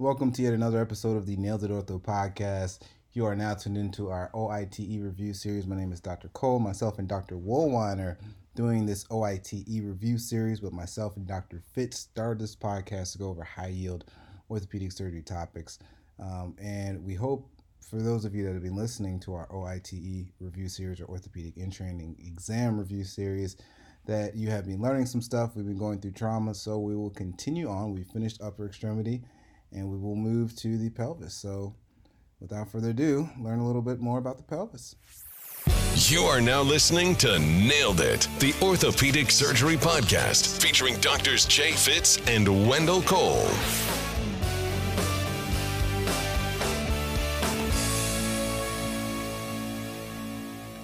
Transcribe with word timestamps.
Welcome 0.00 0.30
to 0.34 0.42
yet 0.42 0.54
another 0.54 0.80
episode 0.80 1.16
of 1.16 1.26
the 1.26 1.36
Nailed 1.36 1.64
It 1.64 1.72
Ortho 1.72 2.00
podcast. 2.00 2.82
You 3.14 3.26
are 3.26 3.34
now 3.34 3.54
tuned 3.54 3.76
into 3.76 4.10
our 4.10 4.30
OITE 4.32 5.02
review 5.02 5.34
series. 5.34 5.66
My 5.66 5.74
name 5.74 5.90
is 5.90 5.98
Dr. 5.98 6.28
Cole. 6.28 6.60
Myself 6.60 7.00
and 7.00 7.08
Dr. 7.08 7.34
Woolwiner 7.34 8.16
doing 8.54 8.86
this 8.86 9.04
OITE 9.10 9.64
review 9.82 10.16
series 10.16 10.62
with 10.62 10.72
myself 10.72 11.16
and 11.16 11.26
Dr. 11.26 11.64
Fitz 11.72 11.98
started 11.98 12.40
this 12.40 12.54
podcast 12.54 13.10
to 13.10 13.18
go 13.18 13.28
over 13.28 13.42
high 13.42 13.72
yield 13.74 14.04
orthopedic 14.48 14.92
surgery 14.92 15.20
topics. 15.20 15.80
Um, 16.20 16.54
and 16.62 17.04
we 17.04 17.14
hope 17.14 17.50
for 17.80 18.00
those 18.00 18.24
of 18.24 18.36
you 18.36 18.44
that 18.44 18.52
have 18.52 18.62
been 18.62 18.76
listening 18.76 19.18
to 19.22 19.34
our 19.34 19.48
OITE 19.48 20.28
review 20.38 20.68
series 20.68 21.00
or 21.00 21.06
orthopedic 21.06 21.56
in 21.56 21.72
training 21.72 22.14
exam 22.24 22.78
review 22.78 23.02
series 23.02 23.56
that 24.06 24.36
you 24.36 24.48
have 24.48 24.64
been 24.64 24.80
learning 24.80 25.06
some 25.06 25.20
stuff. 25.20 25.56
We've 25.56 25.66
been 25.66 25.76
going 25.76 26.00
through 26.00 26.12
trauma, 26.12 26.54
so 26.54 26.78
we 26.78 26.94
will 26.94 27.10
continue 27.10 27.68
on. 27.68 27.92
We 27.92 28.04
finished 28.04 28.40
upper 28.40 28.64
extremity 28.64 29.22
and 29.72 29.88
we 29.90 29.96
will 29.96 30.16
move 30.16 30.54
to 30.56 30.78
the 30.78 30.90
pelvis. 30.90 31.34
So, 31.34 31.74
without 32.40 32.70
further 32.70 32.90
ado, 32.90 33.28
learn 33.40 33.58
a 33.58 33.66
little 33.66 33.82
bit 33.82 34.00
more 34.00 34.18
about 34.18 34.36
the 34.36 34.44
pelvis. 34.44 34.96
You 36.06 36.20
are 36.22 36.40
now 36.40 36.62
listening 36.62 37.16
to 37.16 37.38
Nailed 37.38 38.00
It, 38.00 38.28
the 38.38 38.54
Orthopedic 38.62 39.30
Surgery 39.30 39.76
Podcast, 39.76 40.62
featuring 40.62 40.96
doctors 41.00 41.44
Jay 41.44 41.72
Fitz 41.72 42.18
and 42.28 42.68
Wendell 42.68 43.02
Cole. 43.02 43.48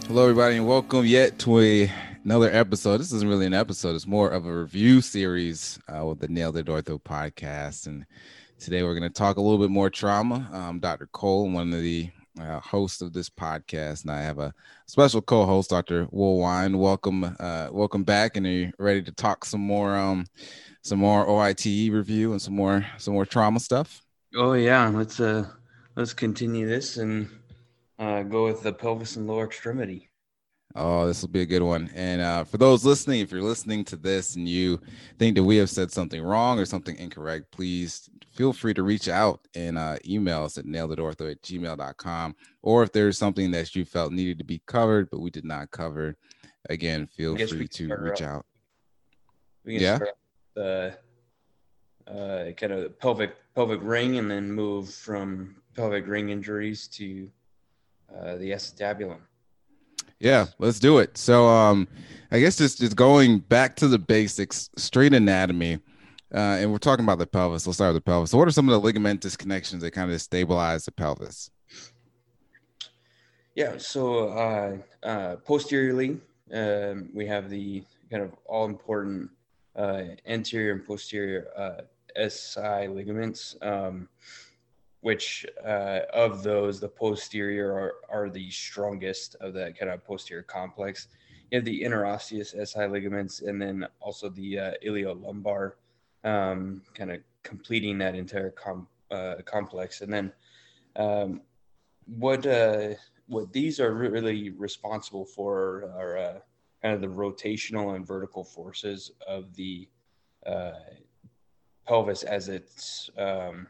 Hello, 0.09 0.25
everybody, 0.25 0.57
and 0.57 0.67
welcome 0.67 1.07
yet 1.07 1.39
to 1.41 1.61
a, 1.61 1.93
another 2.25 2.51
episode. 2.51 2.99
This 2.99 3.13
isn't 3.13 3.29
really 3.29 3.47
an 3.47 3.55
episode; 3.55 3.95
it's 3.95 4.07
more 4.07 4.31
of 4.31 4.47
a 4.47 4.61
review 4.61 5.01
series 5.01 5.79
uh, 5.89 6.05
with 6.07 6.21
the 6.21 6.29
Nailed 6.29 6.57
It 6.57 6.67
Ortho 6.67 7.01
podcast. 7.01 7.87
And 7.87 8.05
Today, 8.65 8.83
we're 8.83 8.99
going 8.99 9.03
to 9.03 9.11
talk 9.11 9.37
a 9.37 9.41
little 9.43 9.59
bit 9.59 9.69
more 9.69 9.91
trauma. 9.91 10.49
I'm 10.51 10.79
Dr. 10.79 11.07
Cole, 11.09 11.51
one 11.51 11.75
of 11.75 11.83
the 11.83 12.09
uh, 12.41 12.61
hosts 12.61 13.03
of 13.03 13.13
this 13.13 13.29
podcast, 13.29 14.03
and 14.03 14.11
I 14.11 14.23
have 14.23 14.39
a 14.39 14.55
special 14.87 15.21
co-host, 15.21 15.69
Dr. 15.69 16.07
Woolwine. 16.07 16.79
Welcome, 16.79 17.37
uh, 17.39 17.69
welcome 17.73 18.05
back, 18.05 18.37
and 18.37 18.47
are 18.47 18.51
you 18.51 18.73
ready 18.79 19.03
to 19.03 19.13
talk 19.13 19.45
some 19.45 19.61
more, 19.61 19.95
um, 19.97 20.25
some 20.83 21.01
more 21.01 21.27
OITE 21.27 21.93
review 21.93 22.33
and 22.33 22.41
some 22.41 22.55
more, 22.55 22.87
some 22.97 23.13
more 23.13 23.27
trauma 23.27 23.61
stuff? 23.61 24.03
Oh 24.35 24.55
yeah, 24.55 24.89
let's 24.89 25.21
uh, 25.21 25.47
let's 25.97 26.15
continue 26.15 26.67
this 26.67 26.97
and 26.97 27.29
uh, 27.99 28.23
go 28.23 28.47
with 28.47 28.63
the 28.63 28.73
pelvis 28.73 29.17
and 29.17 29.27
lower 29.27 29.45
extremity. 29.45 30.09
Oh, 30.77 31.07
this 31.07 31.23
will 31.23 31.29
be 31.29 31.43
a 31.43 31.47
good 31.47 31.63
one. 31.63 31.89
And 31.95 32.21
uh, 32.21 32.45
for 32.45 32.59
those 32.59 32.85
listening, 32.85 33.21
if 33.21 33.31
you're 33.31 33.43
listening 33.43 33.85
to 33.85 33.97
this 33.97 34.35
and 34.35 34.49
you 34.49 34.81
think 35.19 35.37
that 35.37 35.45
we 35.45 35.57
have 35.59 35.71
said 35.71 35.93
something 35.93 36.21
wrong 36.21 36.59
or 36.59 36.65
something 36.65 36.97
incorrect, 36.97 37.53
please 37.53 38.11
feel 38.33 38.53
free 38.53 38.75
to 38.75 38.83
reach 38.83 39.09
out 39.09 39.47
and 39.55 39.79
uh, 39.79 39.97
email 40.05 40.43
us 40.43 40.59
at 40.59 40.65
nailedortho 40.65 41.31
at 41.31 41.41
gmail.com. 41.43 42.35
Or 42.63 42.83
if 42.83 42.91
there's 42.91 43.17
something 43.17 43.53
that 43.53 43.77
you 43.77 43.85
felt 43.85 44.13
needed 44.13 44.39
to 44.39 44.45
be 44.45 44.63
covered, 44.67 45.11
but 45.11 45.21
we 45.21 45.31
did 45.31 45.45
not 45.45 45.71
cover, 45.71 46.17
again, 46.69 47.07
feel 47.07 47.37
free 47.37 47.69
to 47.69 47.95
reach 47.97 48.23
up. 48.23 48.29
out. 48.29 48.47
We 49.65 49.75
can 49.75 49.83
yeah. 49.83 49.97
start 49.97 50.17
the 50.55 50.99
uh, 52.07 52.53
kind 52.53 52.73
of 52.73 52.99
pelvic 52.99 53.37
pelvic 53.55 53.81
ring 53.83 54.19
and 54.19 54.31
then 54.31 54.51
move 54.51 54.91
from 54.91 55.57
pelvic 55.75 56.07
ring 56.07 56.31
injuries 56.31 56.89
to 56.89 57.31
uh, 58.15 58.37
the 58.37 58.51
acetabulum. 58.51 59.21
Yeah, 60.21 60.47
let's 60.59 60.79
do 60.79 60.99
it. 60.99 61.19
So, 61.19 61.47
um, 61.47 61.89
I 62.31 62.41
guess 62.41 62.57
just 62.57 62.79
just 62.79 62.97
going 62.97 63.41
back 63.41 63.77
to 63.77 63.89
the 63.89 63.99
basics, 63.99 64.71
straight 64.77 65.13
anatomy, 65.13 65.79
uh, 66.35 66.59
and 66.59 66.73
we're 66.73 66.79
talking 66.79 67.05
about 67.05 67.19
the 67.19 67.27
pelvis. 67.27 67.67
Let's 67.67 67.77
start 67.77 67.95
with 67.95 68.03
the 68.03 68.11
pelvis. 68.11 68.31
So, 68.31 68.39
what 68.39 68.49
are 68.49 68.53
some 68.53 68.69
of 68.69 68.83
the 68.83 68.93
ligamentous 68.93 69.37
connections 69.37 69.83
that 69.83 69.93
kind 69.93 70.11
of 70.11 70.21
stabilize 70.21 70.85
the 70.85 70.93
pelvis? 70.93 71.51
Yeah, 73.55 73.79
so 73.79 74.31
uh, 74.31 74.79
uh, 75.07 75.37
posteriorly, 75.37 76.21
um, 76.53 77.09
we 77.15 77.25
have 77.27 77.51
the 77.51 77.85
kind 78.11 78.25
of 78.25 78.33
all 78.47 78.67
important 78.67 79.31
uh, 79.77 80.03
anterior 80.27 80.73
and 80.73 80.85
posterior 80.85 81.49
uh, 81.57 81.83
SI 82.29 82.89
ligaments. 82.89 83.57
Um, 83.63 84.09
which 85.05 85.45
uh, 85.63 86.01
of 86.15 86.43
those 86.43 86.81
the 86.81 86.89
posterior 86.89 87.71
are, 87.71 87.95
are 88.09 88.31
the 88.31 88.51
strongest 88.51 89.37
of 89.43 89.53
that 89.53 89.79
kind 89.79 89.93
of 89.93 90.03
posterior 90.03 90.43
complex. 90.43 91.09
You 91.51 91.59
have 91.59 91.67
the 91.67 91.83
interosseous 91.83 92.55
SI 92.67 92.87
ligaments, 92.87 93.43
and 93.43 93.61
then 93.61 93.87
also 94.01 94.31
the 94.31 94.59
uh, 94.59 94.73
iliolumbar, 94.83 95.73
um, 96.25 96.81
kind 96.95 97.13
of 97.13 97.21
completing 97.43 97.99
that 97.99 98.15
entire 98.15 98.53
com- 98.53 98.89
uh, 99.11 99.35
complex. 99.45 100.01
And 100.01 100.11
then 100.11 100.33
um, 100.97 101.43
what 102.07 102.47
uh, 102.47 102.95
what 103.27 103.53
these 103.53 103.81
are 103.81 103.93
really 103.93 104.49
responsible 104.57 105.27
for 105.27 105.93
are 105.99 106.17
uh, 106.17 106.39
kind 106.81 106.95
of 106.95 107.03
the 107.03 107.09
rotational 107.09 107.95
and 107.95 108.07
vertical 108.07 108.43
forces 108.43 109.13
of 109.29 109.55
the 109.55 109.87
uh, 110.47 110.73
pelvis 111.87 112.23
as 112.23 112.49
it's 112.49 113.11
um, 113.19 113.67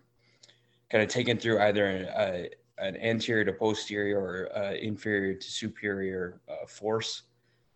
kind 0.90 1.02
of 1.02 1.08
taken 1.08 1.38
through 1.38 1.60
either 1.60 1.86
an, 1.86 2.06
uh, 2.06 2.44
an 2.78 2.96
anterior 2.96 3.44
to 3.44 3.52
posterior 3.52 4.18
or 4.18 4.56
uh, 4.56 4.72
inferior 4.74 5.34
to 5.34 5.50
superior 5.50 6.40
uh, 6.48 6.66
force. 6.66 7.22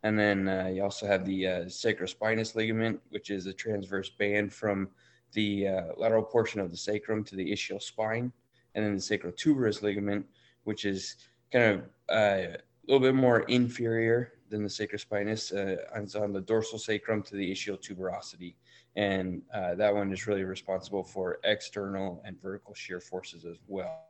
And 0.03 0.19
then 0.19 0.49
uh, 0.49 0.71
you 0.73 0.83
also 0.83 1.07
have 1.07 1.25
the 1.25 1.47
uh, 1.47 1.65
sacrospinous 1.65 2.55
ligament, 2.55 3.01
which 3.11 3.31
is 3.31 3.47
a 3.47 3.53
transverse 3.53 4.11
band 4.11 4.53
from 4.53 4.89
the 5.33 5.69
lateral 5.97 6.23
portion 6.23 6.61
of 6.61 6.71
the 6.71 6.77
sacrum 6.77 7.23
to 7.25 7.37
the 7.37 7.53
ischial 7.53 7.83
spine. 7.83 8.33
And 8.75 8.85
then 8.85 8.95
the 8.95 9.01
sacrotuberous 9.01 9.83
ligament, 9.83 10.25
which 10.65 10.85
is 10.85 11.17
kind 11.53 11.65
of 11.75 11.83
a 12.11 12.57
little 12.87 13.01
bit 13.01 13.15
more 13.15 13.41
inferior 13.41 14.33
than 14.49 14.63
the 14.63 14.69
sacrospinous. 14.69 15.53
Uh, 15.53 16.19
on 16.19 16.33
the 16.33 16.41
dorsal 16.41 16.79
sacrum 16.79 17.23
to 17.23 17.37
the 17.37 17.53
ischial 17.53 17.79
tuberosity 17.79 18.55
and 18.99 19.43
uh, 19.55 19.77
that 19.77 19.95
one 19.95 20.13
is 20.13 20.27
really 20.27 20.43
responsible 20.43 21.05
for 21.05 21.39
external 21.45 22.21
and 22.25 22.41
vertical 22.43 22.75
shear 22.75 23.01
forces 23.01 23.45
as 23.45 23.57
well. 23.69 24.07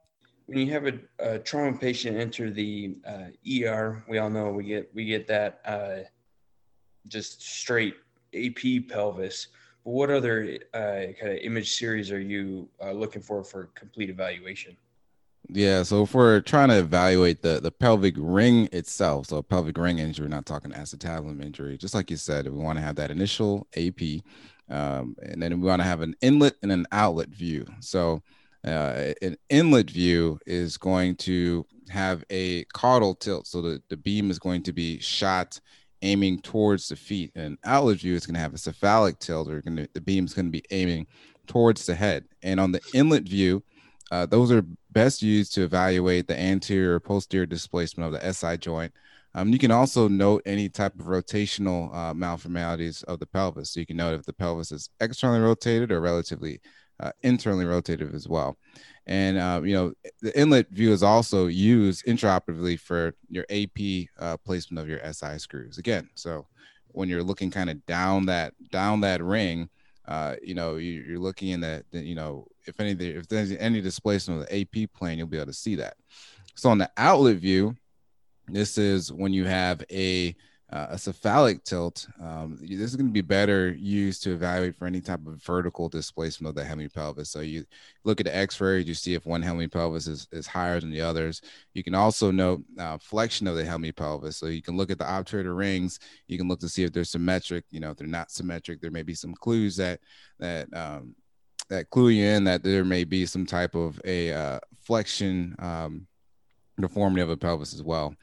When 0.46 0.58
you 0.58 0.72
have 0.72 0.86
a, 0.86 0.98
a 1.18 1.38
trauma 1.38 1.76
patient 1.76 2.16
enter 2.16 2.50
the 2.50 2.96
uh, 3.06 3.26
ER, 3.46 4.02
we 4.08 4.16
all 4.16 4.30
know 4.30 4.50
we 4.50 4.64
get 4.64 4.90
we 4.94 5.04
get 5.04 5.26
that 5.26 5.60
uh, 5.66 6.08
just 7.06 7.42
straight 7.42 7.96
AP 8.34 8.88
pelvis. 8.88 9.48
But 9.84 9.90
what 9.90 10.08
other 10.08 10.58
uh, 10.72 11.12
kind 11.20 11.32
of 11.32 11.38
image 11.42 11.76
series 11.76 12.10
are 12.10 12.20
you 12.20 12.66
uh, 12.82 12.92
looking 12.92 13.20
for 13.20 13.44
for 13.44 13.66
complete 13.74 14.08
evaluation? 14.08 14.74
Yeah, 15.50 15.82
so 15.82 16.02
if 16.02 16.14
we're 16.14 16.40
trying 16.40 16.70
to 16.70 16.78
evaluate 16.78 17.42
the 17.42 17.60
the 17.60 17.70
pelvic 17.70 18.14
ring 18.16 18.70
itself, 18.72 19.26
so 19.26 19.42
pelvic 19.42 19.76
ring 19.76 19.98
injury, 19.98 20.28
not 20.30 20.46
talking 20.46 20.70
acetabulum 20.70 21.44
injury, 21.44 21.76
just 21.76 21.94
like 21.94 22.10
you 22.10 22.16
said, 22.16 22.46
we 22.46 22.58
want 22.58 22.78
to 22.78 22.82
have 22.82 22.96
that 22.96 23.10
initial 23.10 23.66
AP 23.76 24.22
um, 24.70 25.16
and 25.22 25.42
then 25.42 25.60
we 25.60 25.66
want 25.66 25.80
to 25.80 25.88
have 25.88 26.00
an 26.00 26.14
inlet 26.20 26.54
and 26.62 26.72
an 26.72 26.86
outlet 26.92 27.28
view. 27.28 27.66
So 27.80 28.22
uh, 28.66 29.14
an 29.22 29.36
inlet 29.48 29.90
view 29.90 30.38
is 30.46 30.76
going 30.76 31.16
to 31.16 31.64
have 31.88 32.24
a 32.30 32.64
caudal 32.74 33.14
tilt. 33.14 33.46
So 33.46 33.62
the, 33.62 33.82
the 33.88 33.96
beam 33.96 34.30
is 34.30 34.38
going 34.38 34.62
to 34.64 34.72
be 34.72 34.98
shot 35.00 35.60
aiming 36.02 36.40
towards 36.40 36.88
the 36.88 36.96
feet. 36.96 37.32
And 37.34 37.44
an 37.44 37.58
outlet 37.64 37.98
view 37.98 38.14
is 38.14 38.26
going 38.26 38.34
to 38.34 38.40
have 38.40 38.54
a 38.54 38.58
cephalic 38.58 39.18
tilt 39.18 39.50
or 39.50 39.62
gonna, 39.62 39.88
the 39.94 40.00
beam 40.00 40.24
is 40.24 40.34
going 40.34 40.46
to 40.46 40.52
be 40.52 40.64
aiming 40.70 41.06
towards 41.46 41.86
the 41.86 41.94
head. 41.94 42.24
And 42.42 42.60
on 42.60 42.72
the 42.72 42.80
inlet 42.94 43.24
view, 43.24 43.62
uh, 44.10 44.26
those 44.26 44.50
are 44.52 44.64
best 44.90 45.22
used 45.22 45.54
to 45.54 45.62
evaluate 45.62 46.26
the 46.28 46.38
anterior 46.38 46.98
posterior 47.00 47.46
displacement 47.46 48.14
of 48.14 48.20
the 48.20 48.32
SI 48.32 48.56
joint 48.56 48.92
um, 49.34 49.52
you 49.52 49.58
can 49.58 49.70
also 49.70 50.08
note 50.08 50.42
any 50.46 50.68
type 50.68 50.98
of 50.98 51.06
rotational 51.06 51.94
uh, 51.94 52.14
malformalities 52.14 53.04
of 53.04 53.18
the 53.18 53.26
pelvis. 53.26 53.70
So 53.70 53.80
you 53.80 53.86
can 53.86 53.96
note 53.96 54.14
if 54.14 54.24
the 54.24 54.32
pelvis 54.32 54.72
is 54.72 54.90
externally 55.00 55.40
rotated 55.40 55.92
or 55.92 56.00
relatively 56.00 56.60
uh, 57.00 57.12
internally 57.22 57.64
rotated 57.64 58.14
as 58.14 58.26
well. 58.28 58.56
And 59.06 59.38
uh, 59.38 59.62
you 59.64 59.74
know 59.74 59.92
the 60.20 60.38
inlet 60.38 60.68
view 60.70 60.92
is 60.92 61.02
also 61.02 61.46
used 61.46 62.04
intraoperatively 62.06 62.78
for 62.80 63.14
your 63.28 63.46
AP 63.50 64.08
uh, 64.18 64.36
placement 64.38 64.80
of 64.80 64.88
your 64.88 65.00
SI 65.12 65.38
screws. 65.38 65.78
Again, 65.78 66.08
so 66.14 66.46
when 66.88 67.08
you're 67.08 67.22
looking 67.22 67.50
kind 67.50 67.70
of 67.70 67.84
down 67.86 68.26
that 68.26 68.54
down 68.70 69.00
that 69.02 69.22
ring, 69.22 69.70
uh, 70.06 70.36
you 70.42 70.54
know 70.54 70.76
you, 70.76 71.14
are 71.14 71.18
looking 71.18 71.50
in 71.50 71.60
that 71.60 71.84
you 71.92 72.14
know 72.14 72.46
if 72.66 72.78
any 72.80 72.92
if 72.92 73.28
there's 73.28 73.52
any 73.52 73.80
displacement 73.80 74.42
of 74.42 74.48
the 74.48 74.60
AP 74.60 74.92
plane, 74.92 75.18
you'll 75.18 75.26
be 75.26 75.38
able 75.38 75.46
to 75.46 75.52
see 75.52 75.76
that. 75.76 75.96
So 76.54 76.68
on 76.70 76.78
the 76.78 76.90
outlet 76.96 77.36
view, 77.36 77.76
this 78.48 78.78
is 78.78 79.12
when 79.12 79.32
you 79.32 79.44
have 79.44 79.84
a 79.90 80.34
uh, 80.70 80.88
a 80.90 80.98
cephalic 80.98 81.64
tilt. 81.64 82.06
Um, 82.20 82.58
this 82.60 82.90
is 82.90 82.96
going 82.96 83.06
to 83.06 83.12
be 83.12 83.22
better 83.22 83.70
used 83.70 84.22
to 84.24 84.32
evaluate 84.32 84.76
for 84.76 84.86
any 84.86 85.00
type 85.00 85.26
of 85.26 85.42
vertical 85.42 85.88
displacement 85.88 86.50
of 86.50 86.54
the 86.54 86.68
hemipelvis. 86.68 87.28
So 87.28 87.40
you 87.40 87.64
look 88.04 88.20
at 88.20 88.26
the 88.26 88.36
X-ray, 88.36 88.82
you 88.82 88.92
see 88.92 89.14
if 89.14 89.24
one 89.24 89.42
hemipelvis 89.42 90.06
is, 90.06 90.28
is 90.30 90.46
higher 90.46 90.78
than 90.78 90.90
the 90.90 91.00
others. 91.00 91.40
You 91.72 91.82
can 91.82 91.94
also 91.94 92.30
note 92.30 92.62
uh, 92.78 92.98
flexion 92.98 93.46
of 93.46 93.56
the 93.56 93.64
hemipelvis. 93.64 94.34
So 94.34 94.46
you 94.46 94.60
can 94.60 94.76
look 94.76 94.90
at 94.90 94.98
the 94.98 95.04
obturator 95.04 95.56
rings. 95.56 96.00
You 96.26 96.36
can 96.36 96.48
look 96.48 96.60
to 96.60 96.68
see 96.68 96.84
if 96.84 96.92
they're 96.92 97.04
symmetric. 97.04 97.64
You 97.70 97.80
know, 97.80 97.92
if 97.92 97.96
they're 97.96 98.06
not 98.06 98.30
symmetric, 98.30 98.82
there 98.82 98.90
may 98.90 99.02
be 99.02 99.14
some 99.14 99.34
clues 99.34 99.76
that 99.76 100.00
that 100.38 100.68
um, 100.74 101.14
that 101.70 101.88
clue 101.90 102.08
you 102.08 102.24
in 102.24 102.44
that 102.44 102.62
there 102.62 102.84
may 102.84 103.04
be 103.04 103.24
some 103.24 103.46
type 103.46 103.74
of 103.74 104.00
a 104.04 104.32
uh, 104.32 104.60
flexion 104.80 105.54
um, 105.58 106.06
deformity 106.80 107.22
of 107.22 107.30
a 107.30 107.36
pelvis 107.36 107.74
as 107.74 107.82
well. 107.82 108.14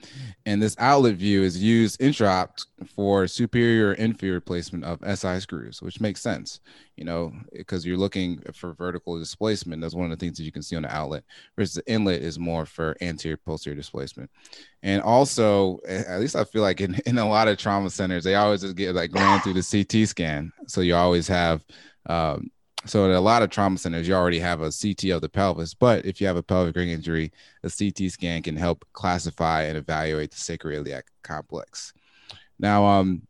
And 0.46 0.62
this 0.62 0.76
outlet 0.80 1.16
view 1.16 1.44
is 1.44 1.62
used 1.62 2.00
intraop 2.00 2.66
for 2.96 3.28
superior 3.28 3.94
inferior 3.94 4.40
placement 4.40 4.84
of 4.84 5.00
SI 5.18 5.40
screws, 5.40 5.82
which 5.82 6.02
makes 6.02 6.22
sense, 6.22 6.60
you 6.96 7.06
know, 7.06 7.34
because 7.54 7.86
you're 7.86 7.98
looking 7.98 8.42
for 8.54 8.74
vertical 8.74 9.18
displacement. 9.20 9.82
That's 9.82 9.96
one 9.96 10.12
of 10.12 10.18
the 10.18 10.24
things 10.24 10.38
that 10.38 10.44
you 10.44 10.52
can 10.52 10.62
see 10.62 10.76
on 10.76 10.84
the 10.84 10.96
outlet, 10.96 11.24
versus 11.58 11.76
the 11.76 11.92
inlet 11.92 12.22
is 12.22 12.40
more 12.40 12.66
for 12.66 12.96
anterior 13.02 13.38
posterior 13.38 13.76
displacement. 13.76 14.30
And 14.84 15.02
also, 15.02 15.80
at 15.88 16.20
least 16.20 16.36
I 16.36 16.44
feel 16.44 16.62
like 16.62 16.82
in, 16.82 16.96
in 17.06 17.18
a 17.18 17.28
lot 17.28 17.48
of 17.48 17.58
trauma 17.58 17.90
centers, 17.90 18.24
they 18.24 18.36
always 18.36 18.62
just 18.62 18.76
get 18.76 18.96
like 18.96 19.14
ran 19.14 19.42
through 19.42 19.54
the 19.54 19.86
CT 19.86 20.08
scan. 20.08 20.52
So 20.68 20.82
you 20.82 20.96
always 20.96 21.28
have 21.28 21.64
um, 22.08 22.52
so 22.86 23.12
a 23.12 23.20
lot 23.20 23.42
of 23.42 23.50
trauma 23.50 23.78
centers, 23.78 24.08
you 24.08 24.14
already 24.14 24.40
have 24.40 24.62
a 24.62 24.72
CT 24.72 25.12
of 25.12 25.22
the 25.22 25.30
pelvis, 25.30 25.74
but 25.74 26.06
if 26.06 26.22
you 26.22 26.28
have 26.28 26.38
a 26.38 26.44
pelvic 26.44 26.76
ring 26.76 26.90
injury, 26.90 27.32
a 27.64 27.70
CT 27.70 28.12
scan 28.12 28.42
can 28.42 28.56
help 28.56 28.86
classify 28.94 29.64
and 29.64 29.78
evaluate 29.78 30.32
the 30.32 30.38
sacroiliac 30.38 31.04
complex. 31.24 31.94
Now, 32.60 32.86
um, 32.86 33.24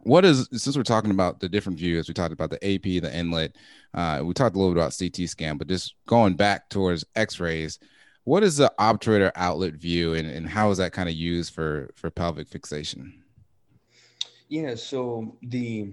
what 0.00 0.24
is 0.24 0.48
since 0.52 0.76
we're 0.76 0.82
talking 0.82 1.10
about 1.10 1.40
the 1.40 1.48
different 1.48 1.78
views, 1.78 2.08
we 2.08 2.14
talked 2.14 2.32
about 2.32 2.50
the 2.50 2.64
AP, 2.64 3.02
the 3.02 3.14
inlet, 3.14 3.56
uh, 3.94 4.20
we 4.22 4.32
talked 4.34 4.54
a 4.54 4.58
little 4.58 4.74
bit 4.74 4.80
about 4.80 4.96
CT 4.96 5.28
scan, 5.28 5.56
but 5.56 5.68
just 5.68 5.94
going 6.06 6.34
back 6.34 6.68
towards 6.68 7.04
X-rays, 7.16 7.78
what 8.24 8.42
is 8.42 8.56
the 8.56 8.72
obturator 8.78 9.32
outlet 9.34 9.74
view, 9.74 10.14
and, 10.14 10.28
and 10.28 10.48
how 10.48 10.70
is 10.70 10.78
that 10.78 10.92
kind 10.92 11.08
of 11.08 11.14
used 11.14 11.54
for 11.54 11.90
for 11.96 12.10
pelvic 12.10 12.48
fixation? 12.48 13.22
Yeah, 14.48 14.74
so 14.74 15.36
the 15.42 15.92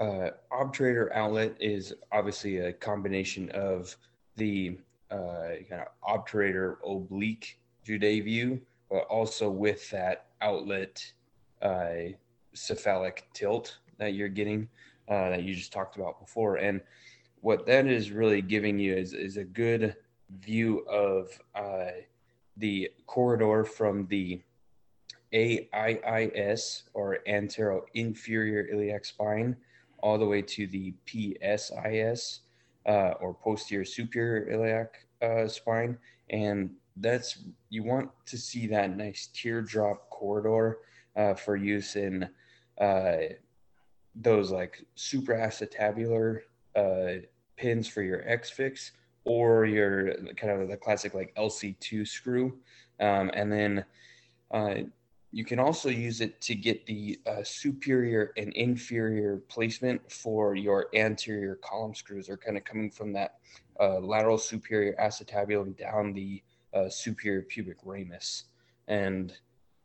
uh, 0.00 0.30
obturator 0.52 1.12
outlet 1.12 1.54
is 1.60 1.94
obviously 2.10 2.58
a 2.58 2.72
combination 2.72 3.50
of 3.50 3.96
the 4.36 4.78
uh, 5.10 5.50
kind 5.68 5.82
of 5.82 5.88
obturator 6.02 6.76
oblique 6.86 7.58
Judet 7.86 8.24
view, 8.24 8.60
but 8.90 9.04
also 9.04 9.50
with 9.50 9.90
that 9.90 10.26
outlet 10.40 11.12
uh, 11.60 12.12
cephalic 12.54 13.26
tilt 13.34 13.78
that 13.98 14.14
you're 14.14 14.28
getting 14.28 14.68
uh, 15.08 15.30
that 15.30 15.42
you 15.42 15.54
just 15.54 15.72
talked 15.72 15.96
about 15.96 16.20
before. 16.20 16.56
And 16.56 16.80
what 17.40 17.66
that 17.66 17.86
is 17.86 18.10
really 18.10 18.40
giving 18.40 18.78
you 18.78 18.94
is, 18.94 19.12
is 19.12 19.36
a 19.36 19.44
good 19.44 19.96
view 20.38 20.80
of 20.88 21.38
uh, 21.54 21.90
the 22.56 22.90
corridor 23.06 23.64
from 23.64 24.06
the 24.06 24.40
AIIS 25.32 26.82
or 26.94 27.18
antero 27.26 27.84
inferior 27.94 28.68
iliac 28.68 29.04
spine 29.04 29.56
all 30.02 30.18
the 30.18 30.26
way 30.26 30.42
to 30.42 30.66
the 30.66 30.92
PSIS 31.06 32.40
uh, 32.86 33.14
or 33.20 33.34
posterior 33.34 33.84
superior 33.84 34.50
iliac 34.50 35.06
uh, 35.22 35.48
spine. 35.48 35.96
And 36.30 36.70
that's, 36.96 37.38
you 37.70 37.84
want 37.84 38.10
to 38.26 38.36
see 38.36 38.66
that 38.66 38.96
nice 38.96 39.28
teardrop 39.32 40.10
corridor 40.10 40.78
uh, 41.16 41.34
for 41.34 41.56
use 41.56 41.96
in 41.96 42.28
uh, 42.80 43.16
those 44.14 44.50
like 44.50 44.84
supraacetabular 44.96 46.40
uh, 46.76 47.12
pins 47.56 47.86
for 47.88 48.02
your 48.02 48.28
X 48.28 48.50
fix 48.50 48.92
or 49.24 49.64
your 49.64 50.14
kind 50.36 50.60
of 50.60 50.68
the 50.68 50.76
classic 50.76 51.14
like 51.14 51.34
LC2 51.36 52.06
screw. 52.06 52.58
Um, 53.00 53.30
and 53.34 53.50
then 53.52 53.84
uh, 54.50 54.74
you 55.32 55.44
can 55.44 55.58
also 55.58 55.88
use 55.88 56.20
it 56.20 56.40
to 56.42 56.54
get 56.54 56.84
the 56.84 57.18
uh, 57.26 57.42
superior 57.42 58.32
and 58.36 58.52
inferior 58.52 59.38
placement 59.48 60.12
for 60.12 60.54
your 60.54 60.88
anterior 60.94 61.56
column 61.56 61.94
screws 61.94 62.28
or 62.28 62.36
kind 62.36 62.58
of 62.58 62.64
coming 62.64 62.90
from 62.90 63.14
that 63.14 63.38
uh, 63.80 63.98
lateral 63.98 64.36
superior 64.36 64.94
acetabulum 65.00 65.74
down 65.76 66.12
the 66.12 66.42
uh, 66.74 66.88
superior 66.90 67.40
pubic 67.42 67.78
ramus. 67.82 68.44
And 68.88 69.32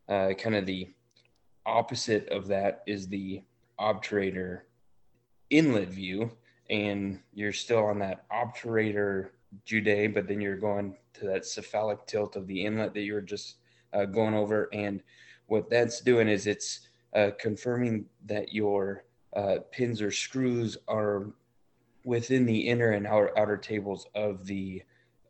uh, 0.10 0.34
kind 0.38 0.56
of 0.56 0.66
the 0.66 0.94
opposite 1.66 2.28
of 2.28 2.48
that 2.48 2.84
is 2.86 3.08
the 3.08 3.42
obturator 3.80 4.62
inlet 5.50 5.90
view. 5.90 6.30
And 6.70 7.22
you're 7.34 7.54
still 7.54 7.86
on 7.86 8.00
that 8.00 8.26
obturator 8.30 9.30
Judet, 9.66 10.14
but 10.14 10.28
then 10.28 10.42
you're 10.42 10.58
going 10.58 10.98
to 11.14 11.26
that 11.28 11.46
cephalic 11.46 12.06
tilt 12.06 12.36
of 12.36 12.48
the 12.48 12.66
inlet 12.66 12.94
that 12.94 13.02
you 13.02 13.14
were 13.14 13.22
just 13.22 13.56
uh, 13.94 14.04
going 14.04 14.34
over. 14.34 14.68
And 14.74 15.02
what 15.48 15.70
that's 15.70 16.02
doing 16.02 16.28
is 16.28 16.48
it's 16.48 16.88
uh, 17.16 17.32
confirming 17.40 18.06
that 18.26 18.54
your 18.54 19.06
uh, 19.36 19.58
pins 19.72 20.02
or 20.02 20.12
screws 20.12 20.78
are 20.88 21.28
within 22.04 22.46
the 22.46 22.60
inner 22.60 22.92
and 22.92 23.08
outer, 23.08 23.38
outer 23.38 23.58
tables 23.58 24.08
of 24.16 24.46
the 24.46 24.82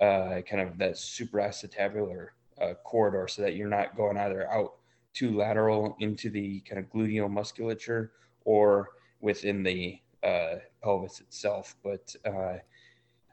uh, 0.01 0.41
kind 0.47 0.61
of 0.61 0.77
that 0.77 0.93
supraacetabular 0.93 2.27
uh, 2.61 2.73
corridor 2.83 3.27
so 3.27 3.41
that 3.41 3.55
you're 3.55 3.67
not 3.67 3.95
going 3.95 4.17
either 4.17 4.49
out 4.51 4.73
too 5.13 5.35
lateral 5.35 5.95
into 5.99 6.29
the 6.29 6.59
kind 6.61 6.79
of 6.79 6.89
gluteal 6.91 7.29
musculature 7.29 8.11
or 8.45 8.89
within 9.21 9.63
the 9.63 9.99
uh, 10.23 10.55
pelvis 10.83 11.19
itself. 11.19 11.75
But 11.83 12.15
uh, 12.25 12.57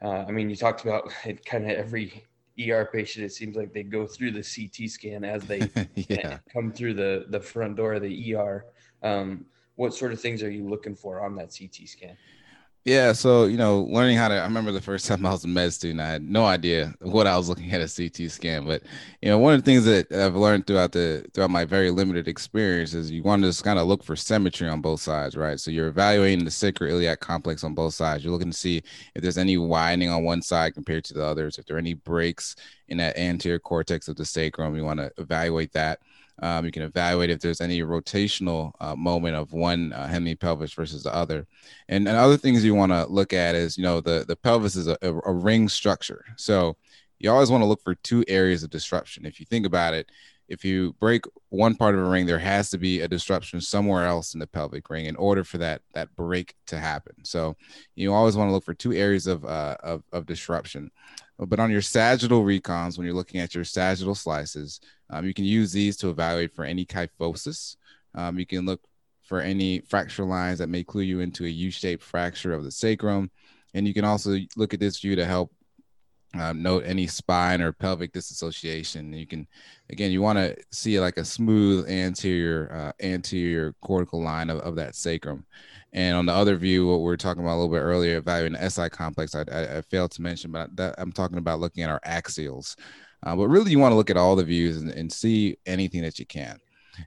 I 0.01 0.31
mean, 0.31 0.49
you 0.49 0.55
talked 0.55 0.83
about 0.83 1.11
it 1.25 1.45
kind 1.45 1.65
of 1.65 1.71
every 1.71 2.25
ER 2.59 2.89
patient, 2.91 3.25
it 3.25 3.33
seems 3.33 3.55
like 3.55 3.73
they 3.73 3.83
go 3.83 4.05
through 4.05 4.31
the 4.31 4.43
CT 4.43 4.89
scan 4.89 5.23
as 5.23 5.43
they 5.43 5.69
yeah. 5.95 6.39
come 6.51 6.71
through 6.71 6.93
the 6.93 7.25
the 7.29 7.39
front 7.39 7.75
door 7.75 7.93
of 7.93 8.01
the 8.01 8.35
ER. 8.35 8.65
Um, 9.03 9.45
what 9.75 9.93
sort 9.93 10.13
of 10.13 10.21
things 10.21 10.41
are 10.41 10.49
you 10.49 10.67
looking 10.67 10.95
for 10.95 11.21
on 11.21 11.35
that 11.35 11.53
CT 11.57 11.87
scan? 11.87 12.17
Yeah, 12.87 13.13
so 13.13 13.45
you 13.45 13.57
know, 13.57 13.81
learning 13.89 14.17
how 14.17 14.27
to. 14.27 14.35
I 14.35 14.43
remember 14.43 14.71
the 14.71 14.79
first 14.79 15.07
time 15.07 15.25
I 15.25 15.31
was 15.31 15.43
a 15.43 15.47
med 15.47 15.73
student, 15.73 15.99
I 15.99 16.07
had 16.07 16.21
no 16.21 16.45
idea 16.45 16.93
what 17.01 17.25
I 17.25 17.35
was 17.35 17.49
looking 17.49 17.71
at 17.71 17.81
a 17.81 17.87
CT 17.87 18.29
scan. 18.29 18.63
But 18.65 18.83
you 19.23 19.29
know, 19.29 19.39
one 19.39 19.55
of 19.55 19.63
the 19.63 19.65
things 19.65 19.85
that 19.85 20.11
I've 20.11 20.35
learned 20.35 20.67
throughout 20.67 20.91
the 20.91 21.25
throughout 21.33 21.49
my 21.49 21.65
very 21.65 21.89
limited 21.89 22.27
experience 22.27 22.93
is 22.93 23.09
you 23.09 23.23
want 23.23 23.41
to 23.41 23.49
just 23.49 23.63
kind 23.63 23.79
of 23.79 23.87
look 23.87 24.03
for 24.03 24.15
symmetry 24.15 24.69
on 24.69 24.81
both 24.81 25.01
sides, 25.01 25.35
right? 25.35 25.59
So 25.59 25.71
you're 25.71 25.87
evaluating 25.87 26.45
the 26.45 26.51
sacroiliac 26.51 27.19
complex 27.21 27.63
on 27.63 27.73
both 27.73 27.95
sides. 27.95 28.23
You're 28.23 28.33
looking 28.33 28.51
to 28.51 28.57
see 28.57 28.83
if 29.15 29.23
there's 29.23 29.39
any 29.39 29.57
widening 29.57 30.09
on 30.09 30.23
one 30.23 30.43
side 30.43 30.75
compared 30.75 31.05
to 31.05 31.15
the 31.15 31.25
others, 31.25 31.57
if 31.57 31.65
there 31.65 31.77
are 31.77 31.79
any 31.79 31.95
breaks 31.95 32.55
in 32.87 32.97
that 32.97 33.17
anterior 33.17 33.57
cortex 33.57 34.07
of 34.07 34.15
the 34.15 34.25
sacrum. 34.25 34.75
You 34.75 34.85
want 34.85 34.99
to 34.99 35.11
evaluate 35.17 35.73
that. 35.73 36.01
Um, 36.41 36.65
you 36.65 36.71
can 36.71 36.83
evaluate 36.83 37.29
if 37.29 37.39
there's 37.39 37.61
any 37.61 37.81
rotational 37.81 38.71
uh, 38.79 38.95
moment 38.95 39.35
of 39.35 39.53
one 39.53 39.93
uh, 39.93 40.07
hemipelvis 40.07 40.75
versus 40.75 41.03
the 41.03 41.13
other. 41.13 41.47
And, 41.87 42.07
and 42.07 42.17
other 42.17 42.37
things 42.37 42.63
you 42.63 42.75
want 42.75 42.91
to 42.91 43.05
look 43.05 43.31
at 43.31 43.55
is, 43.55 43.77
you 43.77 43.83
know, 43.83 44.01
the, 44.01 44.25
the 44.27 44.35
pelvis 44.35 44.75
is 44.75 44.87
a, 44.87 44.97
a, 45.01 45.13
a 45.13 45.33
ring 45.33 45.69
structure. 45.69 46.25
So 46.35 46.75
you 47.19 47.31
always 47.31 47.49
want 47.49 47.61
to 47.61 47.67
look 47.67 47.81
for 47.81 47.95
two 47.95 48.25
areas 48.27 48.63
of 48.63 48.69
disruption. 48.69 49.25
If 49.25 49.39
you 49.39 49.45
think 49.45 49.65
about 49.65 49.93
it, 49.93 50.11
if 50.47 50.63
you 50.63 50.93
break 50.99 51.23
one 51.49 51.75
part 51.75 51.95
of 51.95 52.01
a 52.01 52.09
ring, 52.09 52.25
there 52.25 52.39
has 52.39 52.69
to 52.69 52.77
be 52.77 53.01
a 53.01 53.07
disruption 53.07 53.59
somewhere 53.61 54.05
else 54.05 54.33
in 54.33 54.39
the 54.39 54.47
pelvic 54.47 54.89
ring 54.89 55.05
in 55.05 55.15
order 55.15 55.43
for 55.43 55.57
that 55.57 55.81
that 55.93 56.15
break 56.15 56.53
to 56.67 56.79
happen. 56.79 57.15
So 57.23 57.55
you 57.95 58.13
always 58.13 58.37
want 58.37 58.49
to 58.49 58.53
look 58.53 58.63
for 58.63 58.75
two 58.75 58.93
areas 58.93 59.25
of 59.25 59.43
uh, 59.43 59.77
of, 59.81 60.03
of 60.11 60.25
disruption. 60.25 60.91
But 61.37 61.59
on 61.59 61.71
your 61.71 61.81
sagittal 61.81 62.43
recons, 62.43 62.97
when 62.97 63.05
you're 63.05 63.15
looking 63.15 63.41
at 63.41 63.53
your 63.53 63.65
sagittal 63.65 64.15
slices, 64.15 64.79
um, 65.09 65.25
you 65.25 65.33
can 65.33 65.45
use 65.45 65.71
these 65.71 65.97
to 65.97 66.09
evaluate 66.09 66.55
for 66.55 66.63
any 66.63 66.85
kyphosis. 66.85 67.75
Um, 68.13 68.39
you 68.39 68.45
can 68.45 68.65
look 68.65 68.81
for 69.23 69.41
any 69.41 69.79
fracture 69.81 70.23
lines 70.23 70.59
that 70.59 70.69
may 70.69 70.83
clue 70.83 71.01
you 71.01 71.19
into 71.19 71.45
a 71.45 71.49
U-shaped 71.49 72.03
fracture 72.03 72.53
of 72.53 72.63
the 72.63 72.71
sacrum. 72.71 73.31
And 73.73 73.87
you 73.87 73.93
can 73.93 74.05
also 74.05 74.37
look 74.55 74.73
at 74.73 74.79
this 74.79 74.99
view 74.99 75.15
to 75.17 75.25
help 75.25 75.51
um, 76.39 76.61
note 76.61 76.83
any 76.85 77.07
spine 77.07 77.61
or 77.61 77.71
pelvic 77.71 78.11
disassociation. 78.13 79.13
You 79.13 79.27
can, 79.27 79.47
again, 79.89 80.11
you 80.11 80.21
want 80.21 80.37
to 80.37 80.55
see 80.71 80.99
like 80.99 81.17
a 81.17 81.25
smooth 81.25 81.89
anterior 81.89 82.71
uh, 82.73 83.05
anterior 83.05 83.73
cortical 83.81 84.21
line 84.21 84.49
of, 84.49 84.59
of 84.59 84.75
that 84.75 84.95
sacrum. 84.95 85.45
And 85.95 86.13
on 86.17 86.25
the 86.25 86.33
other 86.33 86.57
view, 86.57 86.85
what 86.85 87.01
we 87.01 87.11
are 87.13 87.17
talking 87.17 87.41
about 87.41 87.55
a 87.55 87.59
little 87.61 87.73
bit 87.73 87.79
earlier, 87.79 88.17
evaluating 88.17 88.59
the 88.59 88.69
SI 88.69 88.89
complex, 88.89 89.33
I, 89.33 89.45
I, 89.49 89.77
I 89.77 89.81
failed 89.81 90.11
to 90.11 90.21
mention, 90.21 90.51
but 90.51 90.75
that, 90.75 90.95
I'm 90.97 91.13
talking 91.13 91.37
about 91.37 91.61
looking 91.61 91.83
at 91.83 91.89
our 91.89 92.01
axials. 92.01 92.75
Uh, 93.23 93.33
but 93.33 93.47
really, 93.47 93.71
you 93.71 93.79
want 93.79 93.93
to 93.93 93.95
look 93.95 94.09
at 94.09 94.17
all 94.17 94.35
the 94.35 94.43
views 94.43 94.81
and, 94.81 94.91
and, 94.91 95.11
see 95.11 95.57
anything 95.65 96.01
that 96.01 96.19
you 96.19 96.25
can. 96.25 96.59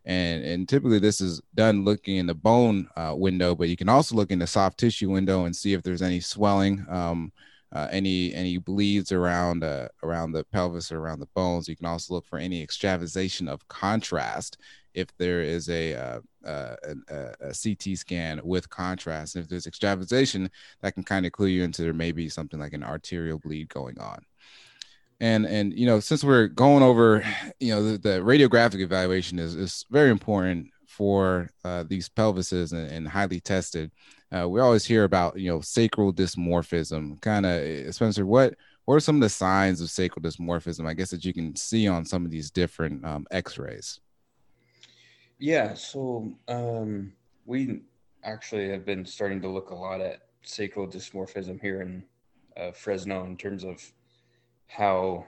And, 0.06 0.42
and 0.42 0.66
typically, 0.66 0.98
this 0.98 1.20
is 1.20 1.42
done 1.54 1.84
looking 1.84 2.16
in 2.16 2.26
the 2.26 2.34
bone 2.34 2.88
uh, 2.96 3.12
window, 3.14 3.54
but 3.54 3.68
you 3.68 3.76
can 3.76 3.90
also 3.90 4.16
look 4.16 4.30
in 4.30 4.38
the 4.38 4.46
soft 4.46 4.78
tissue 4.78 5.10
window 5.10 5.44
and 5.44 5.54
see 5.54 5.74
if 5.74 5.82
there's 5.82 6.02
any 6.02 6.20
swelling. 6.20 6.86
Um, 6.88 7.30
uh, 7.70 7.86
any 7.90 8.32
any 8.32 8.56
bleeds 8.56 9.12
around 9.12 9.62
uh, 9.62 9.88
around 10.02 10.32
the 10.32 10.42
pelvis 10.44 10.90
or 10.90 11.00
around 11.00 11.20
the 11.20 11.28
bones. 11.34 11.68
You 11.68 11.76
can 11.76 11.84
also 11.84 12.14
look 12.14 12.24
for 12.24 12.38
any 12.38 12.62
extravasation 12.62 13.46
of 13.46 13.68
contrast 13.68 14.56
if 14.94 15.14
there 15.18 15.42
is 15.42 15.68
a, 15.68 16.22
a, 16.48 17.34
a, 17.40 17.54
CT 17.54 17.96
scan 17.96 18.40
with 18.42 18.68
contrast. 18.70 19.34
And 19.34 19.44
if 19.44 19.48
there's 19.48 19.66
extravasation, 19.66 20.50
that 20.80 20.94
can 20.94 21.02
kind 21.02 21.26
of 21.26 21.32
clue 21.32 21.46
you 21.46 21.62
into 21.62 21.82
there 21.82 21.92
may 21.92 22.12
be 22.12 22.28
something 22.28 22.58
like 22.58 22.72
an 22.72 22.84
arterial 22.84 23.38
bleed 23.38 23.68
going 23.68 23.98
on. 23.98 24.24
And 25.20 25.46
and 25.46 25.72
you 25.72 25.86
know, 25.86 26.00
since 26.00 26.22
we're 26.22 26.46
going 26.46 26.82
over, 26.82 27.24
you 27.58 27.74
know, 27.74 27.84
the, 27.84 27.98
the 27.98 28.20
radiographic 28.20 28.80
evaluation 28.80 29.38
is 29.38 29.54
is 29.54 29.84
very 29.90 30.10
important 30.10 30.68
for 30.86 31.50
uh, 31.64 31.84
these 31.86 32.08
pelvises 32.08 32.72
and, 32.72 32.90
and, 32.90 33.06
highly 33.06 33.38
tested. 33.38 33.90
uh, 34.36 34.48
we 34.48 34.60
always 34.60 34.84
hear 34.84 35.04
about 35.04 35.38
you 35.38 35.50
know 35.50 35.60
sacral 35.60 36.12
dysmorphism. 36.12 37.20
Kind 37.20 37.46
of, 37.46 37.94
Spencer, 37.94 38.26
what 38.26 38.54
what 38.84 38.94
are 38.94 39.00
some 39.00 39.16
of 39.16 39.20
the 39.20 39.28
signs 39.28 39.80
of 39.80 39.90
sacral 39.90 40.22
dysmorphism? 40.22 40.88
I 40.88 40.94
guess 40.94 41.10
that 41.10 41.24
you 41.24 41.32
can 41.32 41.54
see 41.56 41.86
on 41.88 42.04
some 42.04 42.24
of 42.24 42.30
these 42.30 42.50
different 42.50 43.04
um, 43.04 43.26
X-rays. 43.30 44.00
Yeah, 45.38 45.74
so 45.74 46.32
um, 46.48 47.12
we 47.46 47.82
actually 48.24 48.70
have 48.70 48.84
been 48.84 49.04
starting 49.06 49.40
to 49.42 49.48
look 49.48 49.70
a 49.70 49.74
lot 49.74 50.00
at 50.00 50.22
sacral 50.42 50.88
dysmorphism 50.88 51.60
here 51.60 51.80
in 51.82 52.02
uh, 52.56 52.72
Fresno 52.72 53.24
in 53.24 53.36
terms 53.36 53.62
of 53.62 53.80
how 54.66 55.26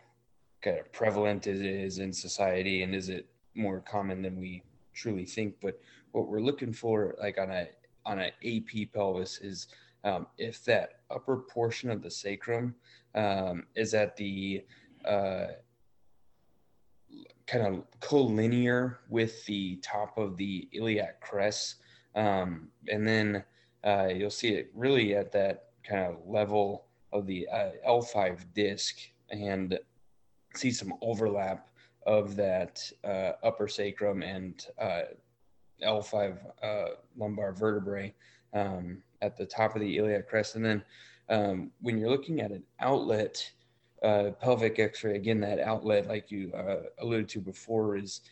kind 0.62 0.78
of 0.78 0.92
prevalent 0.92 1.46
it 1.46 1.64
is 1.64 1.98
in 1.98 2.12
society 2.12 2.82
and 2.82 2.94
is 2.94 3.08
it 3.08 3.26
more 3.54 3.80
common 3.80 4.20
than 4.20 4.38
we 4.38 4.62
truly 4.94 5.24
think. 5.24 5.54
But 5.62 5.80
what 6.10 6.26
we're 6.26 6.40
looking 6.40 6.72
for, 6.72 7.14
like 7.20 7.38
on 7.38 7.50
a 7.50 7.68
on 8.04 8.18
an 8.18 8.32
AP 8.44 8.92
pelvis, 8.92 9.38
is 9.40 9.68
um, 10.02 10.26
if 10.38 10.64
that 10.64 11.00
upper 11.10 11.36
portion 11.36 11.90
of 11.90 12.02
the 12.02 12.10
sacrum 12.10 12.74
um, 13.14 13.64
is 13.76 13.94
at 13.94 14.16
the 14.16 14.64
uh, 15.04 15.48
kind 17.50 17.66
of 17.66 17.84
collinear 18.00 18.96
with 19.08 19.44
the 19.46 19.76
top 19.76 20.16
of 20.16 20.36
the 20.36 20.68
iliac 20.72 21.20
crest, 21.20 21.76
um, 22.14 22.68
and 22.88 23.06
then 23.06 23.42
uh, 23.84 24.08
you'll 24.14 24.30
see 24.30 24.50
it 24.50 24.70
really 24.74 25.16
at 25.16 25.32
that 25.32 25.70
kind 25.88 26.02
of 26.02 26.18
level 26.26 26.86
of 27.12 27.26
the 27.26 27.48
uh, 27.48 27.70
L5 27.88 28.44
disc 28.54 28.96
and 29.30 29.78
see 30.54 30.70
some 30.70 30.94
overlap 31.02 31.68
of 32.06 32.36
that 32.36 32.88
uh, 33.04 33.32
upper 33.42 33.68
sacrum 33.68 34.22
and 34.22 34.66
uh, 34.78 35.02
L5 35.82 36.38
uh, 36.62 36.84
lumbar 37.16 37.52
vertebrae 37.52 38.14
um, 38.54 39.02
at 39.22 39.36
the 39.36 39.46
top 39.46 39.74
of 39.74 39.80
the 39.80 39.96
iliac 39.96 40.28
crest. 40.28 40.56
And 40.56 40.64
then 40.64 40.82
um, 41.28 41.70
when 41.80 41.98
you're 41.98 42.10
looking 42.10 42.40
at 42.40 42.50
an 42.50 42.62
outlet 42.80 43.50
uh, 44.02 44.30
pelvic 44.40 44.78
x-ray, 44.78 45.16
again, 45.16 45.40
that 45.40 45.60
outlet, 45.60 46.08
like 46.08 46.30
you 46.30 46.52
uh, 46.52 46.82
alluded 47.00 47.28
to 47.30 47.40
before, 47.40 47.96
is 47.96 48.22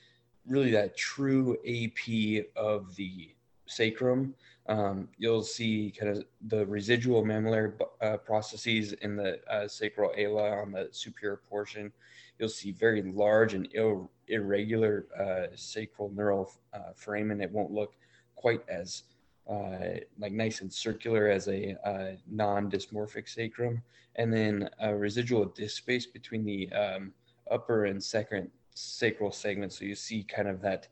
really 0.47 0.71
that 0.71 0.97
true 0.97 1.57
AP 1.67 2.47
of 2.57 2.95
the 2.97 3.35
sacrum. 3.67 4.35
Um, 4.67 5.09
you'll 5.19 5.43
see 5.43 5.93
kind 5.99 6.17
of 6.17 6.25
the 6.49 6.67
residual 6.67 7.25
mammillary 7.25 7.73
uh, 8.01 8.19
processes 8.19 8.93
in 8.95 9.17
the 9.17 9.41
sacral 9.67 10.13
ala 10.17 10.51
on 10.51 10.73
the 10.73 10.89
superior 10.91 11.41
portion 11.49 11.93
you'll 12.39 12.49
see 12.49 12.73
very 12.73 13.03
large 13.03 13.55
and 13.55 13.69
Ill, 13.75 14.11
irregular 14.29 15.07
uh, 15.19 15.55
sacral 15.57 16.11
neural 16.11 16.53
uh, 16.73 16.93
foramen, 16.95 17.33
and 17.33 17.43
it 17.43 17.51
won't 17.51 17.71
look 17.71 17.95
quite 18.37 18.63
as 18.69 19.05
uh, 19.49 20.01
like 20.19 20.33
nice 20.33 20.61
and 20.61 20.73
circular 20.73 21.29
as 21.29 21.49
a 21.49 21.77
uh, 21.89 22.17
non-dysmorphic 22.31 23.29
sacrum. 23.29 23.83
And 24.17 24.33
then 24.33 24.69
a 24.81 24.95
residual 24.95 25.47
disc 25.47 25.77
space 25.77 26.07
between 26.07 26.45
the 26.45 26.71
um, 26.73 27.13
upper 27.51 27.87
and 27.87 28.03
second 28.03 28.51
sacral 28.75 29.31
segments. 29.31 29.79
So 29.79 29.85
you 29.85 29.95
see 29.95 30.23
kind 30.25 30.49
of 30.49 30.61
that 30.63 30.89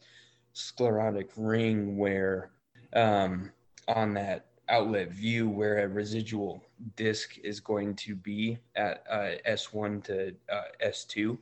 sclerotic 0.53 1.31
ring 1.37 1.99
where 1.99 2.51
um, 2.95 3.51
on 3.89 4.15
that 4.15 4.47
outlet 4.69 5.11
view 5.11 5.49
where 5.49 5.85
a 5.85 5.89
residual 5.89 6.65
disc 6.97 7.39
is 7.45 7.61
going 7.61 7.95
to 7.95 8.15
be 8.15 8.59
at 8.75 9.05
uh, 9.09 9.33
S1 9.49 10.03
to 10.05 10.35
uh, 10.53 10.63
S2. 10.85 11.39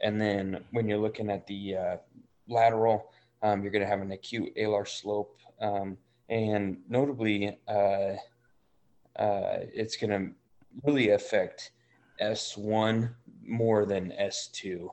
And 0.00 0.20
then 0.20 0.64
when 0.70 0.88
you're 0.88 0.98
looking 0.98 1.30
at 1.30 1.46
the 1.46 1.76
uh, 1.76 1.96
lateral, 2.48 3.12
um, 3.42 3.62
you're 3.62 3.72
going 3.72 3.82
to 3.82 3.88
have 3.88 4.00
an 4.00 4.12
acute 4.12 4.54
alar 4.56 4.86
slope. 4.86 5.36
Um, 5.60 5.96
and 6.30 6.78
notably, 6.88 7.58
uh, 7.68 8.14
uh, 9.16 9.58
it's 9.74 9.96
going 9.96 10.10
to 10.10 10.30
really 10.84 11.10
affect 11.10 11.72
S1 12.22 13.12
more 13.44 13.84
than 13.84 14.14
S2. 14.18 14.88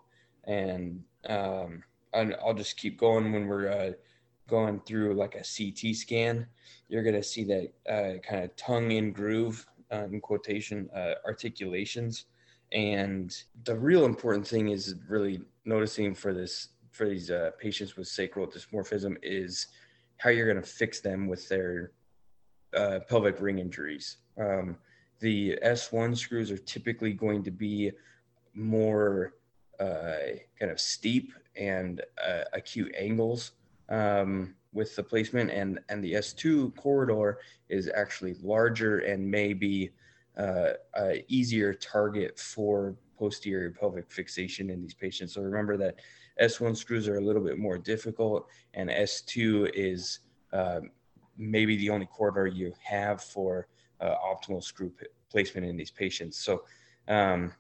And 0.46 1.04
um, 1.30 1.84
I'll 2.14 2.54
just 2.54 2.78
keep 2.78 2.98
going 2.98 3.32
when 3.32 3.48
we're 3.48 3.70
uh, 3.70 3.92
going 4.50 4.82
through 4.82 5.14
like 5.14 5.36
a 5.36 5.44
CT 5.44 5.96
scan 5.96 6.48
you're 6.90 7.04
going 7.04 7.16
to 7.16 7.24
see 7.24 7.44
that 7.46 7.74
uh, 7.90 8.20
kind 8.20 8.44
of 8.44 8.56
tongue 8.56 8.92
in 8.92 9.12
groove, 9.12 9.66
uh, 9.92 10.06
in 10.06 10.22
quotation, 10.22 10.90
uh, 10.96 11.16
articulations. 11.26 12.26
And 12.72 13.36
the 13.66 13.76
real 13.76 14.06
important 14.06 14.48
thing 14.48 14.70
is 14.70 14.96
really 15.08 15.42
noticing 15.66 16.14
for 16.14 16.34
this 16.34 16.70
for 16.92 17.08
these 17.08 17.30
patients 17.60 17.96
with 17.96 18.08
sacral 18.08 18.48
dysmorphism 18.48 19.18
is 19.22 19.68
how 20.18 20.30
you're 20.30 20.52
going 20.52 20.62
to 20.62 20.68
fix 20.68 21.00
them 21.00 21.28
with 21.28 21.48
their 21.50 21.92
uh, 22.76 23.00
pelvic 23.08 23.40
ring 23.40 23.60
injuries. 23.60 24.18
Um, 24.40 24.78
the 25.20 25.58
S1 25.64 26.18
screws 26.18 26.52
are 26.52 26.58
typically 26.58 27.14
going 27.14 27.44
to 27.44 27.52
be 27.52 27.92
more 28.54 29.34
uh, 29.80 30.18
kind 30.60 30.72
of 30.72 30.80
steep 30.80 31.34
and 31.56 32.02
acute 32.54 32.94
angles. 32.98 33.52
Um, 33.90 34.56
with 34.74 34.96
the 34.96 35.04
placement 35.04 35.50
and 35.50 35.80
and 35.90 36.04
the 36.04 36.14
S2 36.14 36.76
corridor 36.76 37.40
is 37.70 37.90
actually 37.96 38.36
larger 38.44 39.00
and 39.00 39.30
maybe 39.30 39.92
uh, 40.38 40.74
easier 41.28 41.74
target 41.74 42.40
for 42.40 42.96
posterior 43.18 43.72
pelvic 43.72 44.12
fixation 44.12 44.70
in 44.70 44.82
these 44.82 44.94
patients. 44.94 45.34
So 45.34 45.42
remember 45.42 45.78
that 45.78 45.96
S1 46.42 46.76
screws 46.76 47.08
are 47.08 47.18
a 47.18 47.22
little 47.22 47.42
bit 47.42 47.58
more 47.58 47.78
difficult 47.78 48.48
and 48.74 48.90
S2 48.90 49.72
is 49.74 50.20
uh, 50.54 50.82
maybe 51.38 51.78
the 51.78 51.90
only 51.90 52.06
corridor 52.06 52.48
you 52.48 52.74
have 52.84 53.22
for 53.22 53.68
uh, 54.02 54.16
optimal 54.16 54.64
screw 54.64 54.90
p- 54.90 55.08
placement 55.30 55.66
in 55.66 55.78
these 55.78 55.92
patients. 55.92 56.38
So 56.38 56.64
um, 57.08 57.54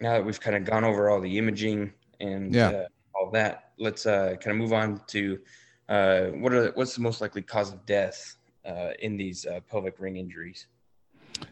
now 0.00 0.14
that 0.14 0.24
we've 0.24 0.40
kind 0.40 0.56
of 0.56 0.64
gone 0.64 0.84
over 0.84 1.10
all 1.10 1.20
the 1.20 1.38
imaging 1.38 1.92
and 2.20 2.54
yeah. 2.54 2.68
Uh, 2.68 2.86
all 3.14 3.30
that, 3.30 3.72
let's 3.78 4.06
uh, 4.06 4.36
kind 4.40 4.52
of 4.52 4.56
move 4.56 4.72
on 4.72 5.00
to 5.08 5.38
uh, 5.88 6.26
what 6.26 6.52
are 6.52 6.70
what's 6.72 6.94
the 6.94 7.00
most 7.00 7.20
likely 7.20 7.42
cause 7.42 7.72
of 7.72 7.84
death 7.84 8.36
uh, 8.64 8.90
in 9.00 9.16
these 9.16 9.46
uh, 9.46 9.60
pelvic 9.68 9.98
ring 9.98 10.16
injuries? 10.16 10.66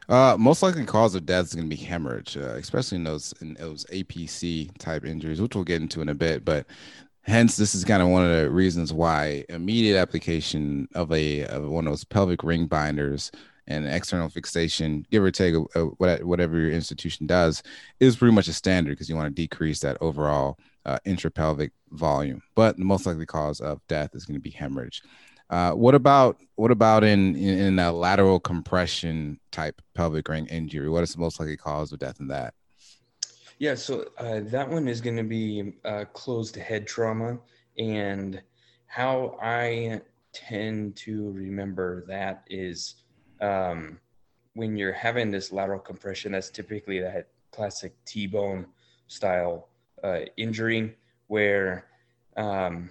Uh, 0.08 0.36
most 0.38 0.62
likely 0.62 0.84
cause 0.84 1.14
of 1.14 1.26
death 1.26 1.46
is 1.46 1.54
going 1.54 1.68
to 1.68 1.76
be 1.76 1.82
hemorrhage, 1.82 2.36
uh, 2.36 2.54
especially 2.56 2.96
in 2.96 3.04
those 3.04 3.34
in 3.40 3.54
those 3.54 3.84
APC 3.86 4.70
type 4.78 5.04
injuries, 5.04 5.40
which 5.40 5.54
we'll 5.54 5.64
get 5.64 5.82
into 5.82 6.00
in 6.00 6.08
a 6.08 6.14
bit. 6.14 6.44
But 6.44 6.66
hence, 7.22 7.56
this 7.56 7.74
is 7.74 7.84
kind 7.84 8.02
of 8.02 8.08
one 8.08 8.24
of 8.24 8.34
the 8.34 8.50
reasons 8.50 8.92
why 8.92 9.44
immediate 9.48 9.98
application 9.98 10.88
of 10.94 11.12
a 11.12 11.44
of 11.44 11.68
one 11.68 11.86
of 11.86 11.92
those 11.92 12.04
pelvic 12.04 12.42
ring 12.42 12.66
binders 12.66 13.30
and 13.66 13.86
external 13.86 14.30
fixation, 14.30 15.06
give 15.10 15.22
or 15.22 15.30
take 15.30 15.54
a, 15.54 15.62
a, 15.78 15.84
whatever 16.24 16.58
your 16.58 16.70
institution 16.70 17.26
does, 17.26 17.62
is 18.00 18.16
pretty 18.16 18.34
much 18.34 18.48
a 18.48 18.52
standard 18.52 18.92
because 18.92 19.10
you 19.10 19.14
want 19.14 19.28
to 19.28 19.42
decrease 19.42 19.80
that 19.80 19.98
overall 20.00 20.58
uh, 20.86 20.98
intrapelvic 21.06 21.70
volume. 21.90 22.42
But 22.54 22.78
the 22.78 22.84
most 22.84 23.04
likely 23.04 23.26
cause 23.26 23.60
of 23.60 23.86
death 23.86 24.14
is 24.14 24.24
going 24.24 24.36
to 24.36 24.42
be 24.42 24.50
hemorrhage. 24.50 25.02
Uh, 25.50 25.72
what 25.72 25.94
about 25.94 26.38
what 26.56 26.70
about 26.70 27.04
in, 27.04 27.34
in, 27.36 27.58
in 27.58 27.78
a 27.78 27.92
lateral 27.92 28.40
compression 28.40 29.38
type 29.50 29.80
pelvic 29.94 30.28
ring 30.28 30.46
injury? 30.46 30.88
What 30.88 31.02
is 31.02 31.12
the 31.12 31.20
most 31.20 31.40
likely 31.40 31.56
cause 31.56 31.92
of 31.92 31.98
death 31.98 32.20
in 32.20 32.28
that? 32.28 32.54
Yeah, 33.58 33.74
so 33.74 34.08
uh, 34.18 34.40
that 34.44 34.68
one 34.68 34.86
is 34.86 35.00
going 35.00 35.16
to 35.16 35.24
be 35.24 35.72
uh, 35.84 36.04
closed 36.12 36.54
head 36.54 36.86
trauma, 36.86 37.38
and 37.76 38.40
how 38.86 39.36
I 39.42 40.00
tend 40.32 40.94
to 40.96 41.30
remember 41.30 42.04
that 42.06 42.44
is 42.48 42.96
um, 43.40 43.98
when 44.54 44.76
you're 44.76 44.92
having 44.92 45.30
this 45.30 45.50
lateral 45.50 45.80
compression. 45.80 46.32
That's 46.32 46.50
typically 46.50 47.00
that 47.00 47.28
classic 47.50 47.94
T-bone 48.04 48.66
style 49.08 49.68
uh, 50.04 50.20
injury 50.36 50.94
where 51.26 51.86
um, 52.36 52.90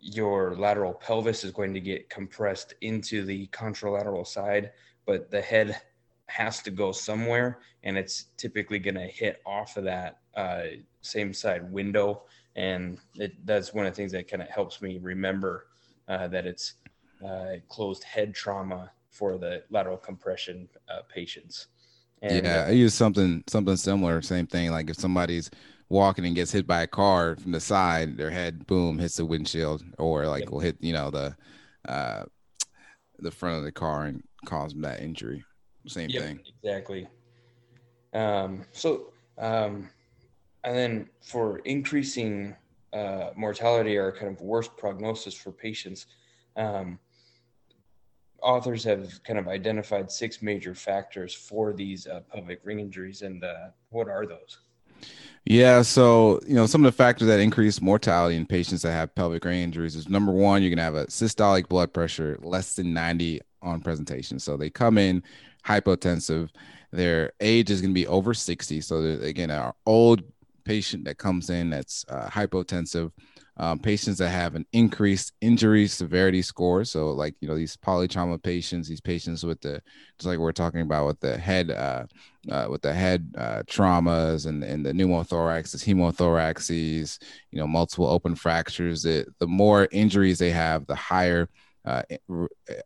your 0.00 0.56
lateral 0.56 0.94
pelvis 0.94 1.44
is 1.44 1.52
going 1.52 1.74
to 1.74 1.80
get 1.80 2.08
compressed 2.08 2.74
into 2.80 3.24
the 3.24 3.46
contralateral 3.48 4.26
side, 4.26 4.72
but 5.06 5.30
the 5.30 5.40
head 5.40 5.80
has 6.26 6.62
to 6.62 6.70
go 6.70 6.92
somewhere, 6.92 7.58
and 7.82 7.98
it's 7.98 8.26
typically 8.36 8.78
going 8.78 8.94
to 8.94 9.06
hit 9.06 9.42
off 9.44 9.76
of 9.76 9.84
that 9.84 10.20
uh, 10.36 10.62
same 11.02 11.34
side 11.34 11.70
window. 11.70 12.22
And 12.56 12.98
it, 13.16 13.34
that's 13.46 13.74
one 13.74 13.86
of 13.86 13.92
the 13.92 13.96
things 13.96 14.12
that 14.12 14.28
kind 14.28 14.42
of 14.42 14.48
helps 14.48 14.80
me 14.80 14.98
remember 15.02 15.66
uh, 16.08 16.28
that 16.28 16.46
it's 16.46 16.74
uh, 17.24 17.56
closed 17.68 18.04
head 18.04 18.34
trauma 18.34 18.90
for 19.10 19.38
the 19.38 19.62
lateral 19.70 19.96
compression 19.96 20.68
uh, 20.88 21.02
patients. 21.12 21.66
And, 22.22 22.44
yeah, 22.44 22.66
I 22.68 22.72
use 22.72 22.94
something 22.94 23.44
something 23.46 23.76
similar. 23.76 24.20
Same 24.22 24.46
thing. 24.46 24.70
Like 24.70 24.90
if 24.90 24.96
somebody's 24.96 25.50
walking 25.90 26.24
and 26.24 26.36
gets 26.36 26.52
hit 26.52 26.66
by 26.66 26.82
a 26.82 26.86
car 26.86 27.36
from 27.36 27.52
the 27.52 27.60
side, 27.60 28.16
their 28.16 28.30
head 28.30 28.66
boom 28.66 28.98
hits 28.98 29.16
the 29.16 29.26
windshield, 29.26 29.84
or 29.98 30.26
like 30.26 30.44
yep. 30.44 30.50
will 30.50 30.60
hit 30.60 30.76
you 30.80 30.94
know 30.94 31.10
the 31.10 31.36
uh, 31.86 32.24
the 33.18 33.30
front 33.30 33.58
of 33.58 33.64
the 33.64 33.72
car 33.72 34.06
and 34.06 34.22
cause 34.46 34.72
them 34.72 34.82
that 34.82 35.02
injury. 35.02 35.44
Same 35.86 36.08
yep, 36.08 36.22
thing. 36.22 36.40
Exactly. 36.62 37.08
Um, 38.14 38.64
so, 38.72 39.12
um, 39.38 39.88
and 40.64 40.76
then 40.76 41.10
for 41.22 41.58
increasing 41.60 42.56
uh, 42.92 43.30
mortality 43.36 43.96
or 43.96 44.12
kind 44.12 44.28
of 44.28 44.40
worse 44.40 44.68
prognosis 44.68 45.34
for 45.34 45.52
patients, 45.52 46.06
um, 46.56 46.98
authors 48.42 48.84
have 48.84 49.22
kind 49.24 49.38
of 49.38 49.48
identified 49.48 50.10
six 50.10 50.42
major 50.42 50.74
factors 50.74 51.34
for 51.34 51.72
these 51.72 52.06
uh, 52.06 52.20
pelvic 52.32 52.60
ring 52.64 52.80
injuries, 52.80 53.22
and 53.22 53.42
uh, 53.44 53.68
what 53.90 54.08
are 54.08 54.26
those? 54.26 54.58
Yeah, 55.44 55.82
so 55.82 56.40
you 56.46 56.54
know 56.54 56.66
some 56.66 56.84
of 56.84 56.92
the 56.92 56.96
factors 56.96 57.28
that 57.28 57.40
increase 57.40 57.80
mortality 57.80 58.36
in 58.36 58.46
patients 58.46 58.82
that 58.82 58.92
have 58.92 59.14
pelvic 59.14 59.44
ring 59.44 59.60
injuries 59.62 59.96
is 59.96 60.08
number 60.08 60.32
one, 60.32 60.62
you're 60.62 60.70
gonna 60.70 60.82
have 60.82 60.94
a 60.94 61.06
systolic 61.06 61.68
blood 61.68 61.92
pressure 61.92 62.38
less 62.42 62.74
than 62.74 62.92
90 62.92 63.40
on 63.62 63.80
presentation. 63.80 64.38
So 64.38 64.56
they 64.56 64.70
come 64.70 64.98
in 64.98 65.22
hypotensive, 65.66 66.50
their 66.92 67.32
age 67.40 67.70
is 67.70 67.80
gonna 67.80 67.94
be 67.94 68.06
over 68.06 68.34
60. 68.34 68.80
So 68.80 69.02
again, 69.22 69.50
our 69.50 69.74
old 69.86 70.22
patient 70.64 71.04
that 71.04 71.18
comes 71.18 71.50
in 71.50 71.70
that's 71.70 72.04
uh, 72.08 72.28
hypotensive 72.28 73.10
um, 73.56 73.78
patients 73.78 74.18
that 74.18 74.30
have 74.30 74.54
an 74.54 74.64
increased 74.72 75.32
injury 75.40 75.86
severity 75.86 76.42
score. 76.42 76.84
So, 76.84 77.10
like 77.10 77.34
you 77.40 77.48
know, 77.48 77.56
these 77.56 77.76
polytrauma 77.76 78.42
patients, 78.42 78.88
these 78.88 79.00
patients 79.00 79.44
with 79.44 79.60
the 79.60 79.82
just 80.18 80.26
like 80.26 80.38
we're 80.38 80.52
talking 80.52 80.80
about 80.80 81.06
with 81.06 81.20
the 81.20 81.36
head, 81.36 81.70
uh, 81.70 82.04
uh, 82.48 82.66
with 82.70 82.82
the 82.82 82.92
head 82.92 83.34
uh, 83.36 83.62
traumas 83.66 84.46
and 84.46 84.62
and 84.62 84.84
the 84.84 84.92
pneumothoraxes, 84.92 85.84
hemothoraxes, 85.84 87.18
you 87.50 87.58
know, 87.58 87.66
multiple 87.66 88.06
open 88.06 88.34
fractures. 88.34 89.04
It, 89.04 89.28
the 89.38 89.46
more 89.46 89.88
injuries 89.90 90.38
they 90.38 90.50
have, 90.50 90.86
the 90.86 90.94
higher. 90.94 91.48
Uh, 91.82 92.02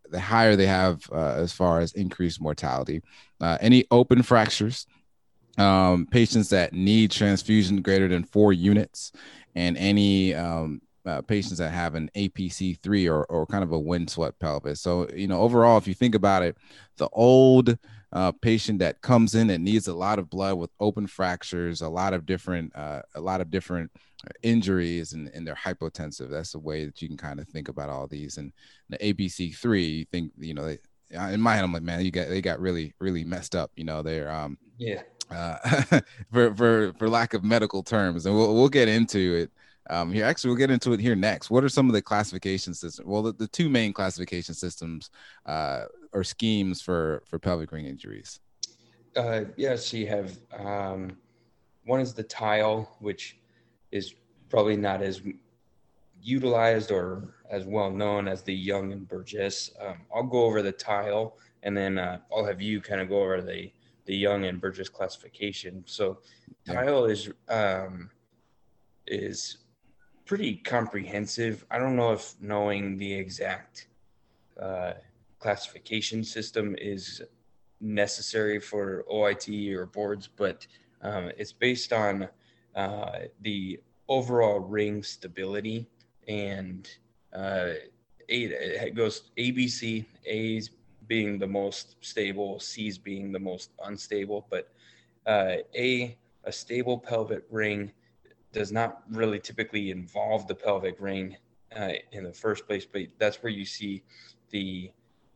the 0.09 0.21
higher 0.21 0.55
they 0.55 0.69
have 0.69 1.05
uh, 1.11 1.35
as 1.35 1.53
far 1.53 1.81
as 1.81 1.93
increased 1.95 2.41
mortality. 2.41 3.03
Uh, 3.41 3.59
any 3.61 3.85
open 3.91 4.23
fractures, 4.23 4.87
um, 5.59 6.07
patients 6.07 6.49
that 6.51 6.73
need 6.73 7.11
transfusion 7.11 7.83
greater 7.83 8.07
than 8.07 8.23
four 8.23 8.53
units, 8.53 9.11
and 9.57 9.77
any 9.79 10.33
um, 10.33 10.81
uh, 11.07 11.21
patients 11.23 11.59
that 11.59 11.71
have 11.71 11.95
an 11.95 12.11
APC3 12.17 13.11
or, 13.11 13.25
or 13.25 13.47
kind 13.47 13.65
of 13.65 13.73
a 13.73 13.79
wind 13.79 14.09
swept 14.11 14.39
pelvis. 14.39 14.81
So, 14.81 15.09
you 15.15 15.27
know, 15.27 15.41
overall, 15.41 15.77
if 15.77 15.87
you 15.87 15.95
think 15.95 16.15
about 16.15 16.43
it, 16.43 16.57
the 16.97 17.09
old 17.13 17.77
uh, 18.15 18.33
patient 18.33 18.79
that 18.79 19.03
comes 19.03 19.35
in 19.35 19.49
that 19.49 19.61
needs 19.61 19.89
a 19.89 19.95
lot 19.95 20.19
of 20.19 20.31
blood 20.31 20.57
with 20.57 20.71
open 20.81 21.07
fractures, 21.07 21.83
a 21.83 21.89
lot 21.89 22.15
of 22.15 22.25
different, 22.25 22.75
uh, 22.75 23.03
a 23.15 23.21
lot 23.21 23.41
of 23.41 23.51
different 23.51 23.91
injuries, 24.43 25.13
and, 25.13 25.29
and 25.35 25.47
they're 25.47 25.55
hypotensive. 25.55 26.31
That's 26.31 26.53
the 26.53 26.59
way 26.59 26.87
that 26.87 27.03
you 27.03 27.09
can 27.09 27.17
kind 27.17 27.41
of 27.41 27.49
think 27.49 27.69
about 27.69 27.91
all 27.91 28.07
these. 28.07 28.39
And 28.39 28.53
the 28.89 28.99
APC 28.99 29.57
three, 29.57 29.87
you 29.87 30.05
think, 30.07 30.33
you 30.39 30.55
know, 30.55 30.65
they, 30.65 30.79
in 31.11 31.41
my 31.41 31.55
head, 31.55 31.65
I'm 31.65 31.73
like, 31.73 31.83
man, 31.83 32.05
you 32.05 32.11
got 32.11 32.29
they 32.29 32.41
got 32.41 32.61
really, 32.61 32.95
really 32.99 33.25
messed 33.25 33.55
up. 33.55 33.71
You 33.77 33.85
know, 33.85 34.03
they're 34.03 34.31
um, 34.31 34.59
yeah 34.79 35.03
uh, 35.31 36.01
for 36.33 36.55
for 36.55 36.93
for 36.99 37.09
lack 37.09 37.35
of 37.35 37.45
medical 37.45 37.83
terms, 37.83 38.27
and 38.27 38.35
we'll 38.35 38.55
we'll 38.55 38.69
get 38.69 38.89
into 38.89 39.35
it 39.35 39.51
um, 39.91 40.13
here. 40.13 40.25
Actually, 40.25 40.51
we'll 40.51 40.59
get 40.59 40.71
into 40.71 40.93
it 40.93 41.01
here 41.01 41.15
next. 41.15 41.51
What 41.51 41.65
are 41.65 41.69
some 41.69 41.89
of 41.89 41.93
the 41.93 42.03
classification 42.03 42.75
systems? 42.75 43.07
Well, 43.07 43.23
the, 43.23 43.33
the 43.33 43.49
two 43.49 43.69
main 43.69 43.93
classification 43.93 44.55
systems 44.55 45.11
uh, 45.47 45.85
or 46.15 46.25
schemes 46.25 46.81
for 46.81 47.23
for 47.27 47.39
pelvic 47.39 47.73
ring 47.73 47.85
injuries. 47.85 48.41
Uh, 49.17 49.45
yes, 49.57 49.93
you 49.93 50.07
have 50.07 50.39
um, 50.57 51.19
one 51.85 52.01
is 52.01 52.15
the 52.15 52.23
Tile, 52.23 52.97
which 53.01 53.39
is 53.93 54.15
probably 54.49 54.77
not 54.77 55.03
as 55.03 55.23
utilized 56.23 56.91
or 56.91 57.35
as 57.51 57.67
well 57.67 57.91
known 57.91 58.27
as 58.27 58.43
the 58.43 58.55
Young 58.55 58.93
and 58.93 59.07
Burgess. 59.07 59.71
Um, 59.81 60.01
I'll 60.15 60.23
go 60.23 60.45
over 60.45 60.63
the 60.63 60.73
Tile, 60.73 61.37
and 61.63 61.77
then 61.77 61.99
uh, 61.99 62.21
I'll 62.35 62.45
have 62.45 62.63
you 62.63 62.81
kind 62.81 63.01
of 63.01 63.09
go 63.09 63.21
over 63.21 63.43
the 63.43 63.71
the 64.07 64.17
Young 64.17 64.45
and 64.45 64.61
Burgess 64.61 64.89
classification. 64.89 65.83
So 65.87 66.19
yeah. 66.67 66.75
Tile 66.75 67.05
is 67.07 67.31
um, 67.49 68.11
is 69.07 69.59
pretty 70.25 70.57
comprehensive. 70.57 71.65
I 71.71 71.79
don't 71.79 71.97
know 71.97 72.13
if 72.13 72.35
knowing 72.41 72.97
the 72.97 73.13
exact 73.13 73.89
uh, 74.61 74.95
classification 75.45 76.25
system 76.25 76.75
is 76.79 77.21
necessary 77.79 78.59
for 78.59 79.05
OIT 79.13 79.75
or 79.75 79.85
boards, 79.85 80.27
but 80.27 80.67
um, 81.03 81.31
it's 81.37 81.53
based 81.53 81.93
on 81.93 82.27
uh, 82.75 83.19
the 83.43 83.79
overall 84.09 84.61
ring 84.61 85.03
stability 85.03 85.87
and 86.29 86.89
uh, 87.35 87.73
it 88.27 88.95
goes 88.95 89.31
ABC, 89.37 90.07
A's 90.25 90.71
being 91.09 91.39
the 91.39 91.47
most 91.47 91.97
stable, 92.01 92.59
C's 92.59 92.97
being 92.97 93.31
the 93.31 93.45
most 93.51 93.69
unstable. 93.85 94.47
But 94.49 94.73
uh, 95.27 95.57
a 95.75 96.17
a 96.45 96.53
stable 96.53 96.99
pelvic 96.99 97.45
ring 97.51 97.93
does 98.53 98.73
not 98.73 99.03
really 99.11 99.41
typically 99.41 99.91
involve 99.91 100.47
the 100.47 100.55
pelvic 100.55 100.97
ring 100.99 101.37
uh, 101.79 101.93
in 102.13 102.25
the 102.25 102.33
first 102.33 102.67
place, 102.67 102.87
but 102.87 103.03
that's 103.19 103.43
where 103.43 103.53
you 103.53 103.67
see 103.67 104.03
the 104.51 104.91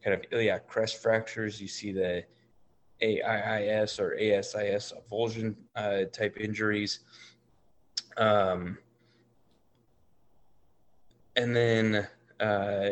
kind 0.08 0.24
of 0.24 0.32
iliac 0.32 0.66
crest 0.66 1.02
fractures. 1.02 1.60
You 1.60 1.68
see 1.68 1.92
the 1.92 2.24
AIIS 3.02 4.00
or 4.00 4.14
ASIS 4.14 4.92
avulsion 4.96 5.54
uh, 5.76 6.04
type 6.12 6.38
injuries. 6.38 7.00
Um, 8.16 8.78
and 11.36 11.54
then 11.54 12.08
uh, 12.40 12.90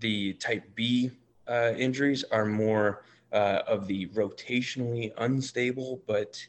the 0.00 0.34
type 0.34 0.64
B 0.74 1.10
uh, 1.48 1.72
injuries 1.76 2.24
are 2.30 2.44
more 2.44 3.04
uh, 3.32 3.60
of 3.66 3.86
the 3.86 4.06
rotationally 4.08 5.12
unstable 5.18 6.02
but 6.06 6.46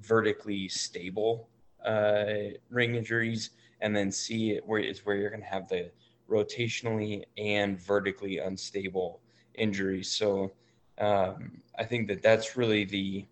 vertically 0.00 0.68
stable 0.68 1.48
uh, 1.84 2.50
ring 2.68 2.96
injuries, 2.96 3.50
and 3.80 3.94
then 3.94 4.10
C 4.10 4.50
is 4.50 5.06
where 5.06 5.16
you're 5.16 5.30
going 5.30 5.40
to 5.40 5.46
have 5.46 5.68
the 5.68 5.90
rotationally 6.28 7.22
and 7.38 7.80
vertically 7.80 8.38
unstable 8.38 9.20
injuries. 9.56 10.10
So 10.10 10.52
um, 10.98 11.60
I 11.78 11.84
think 11.84 12.08
that 12.08 12.22
that's 12.22 12.56
really 12.56 12.84
the 12.84 13.26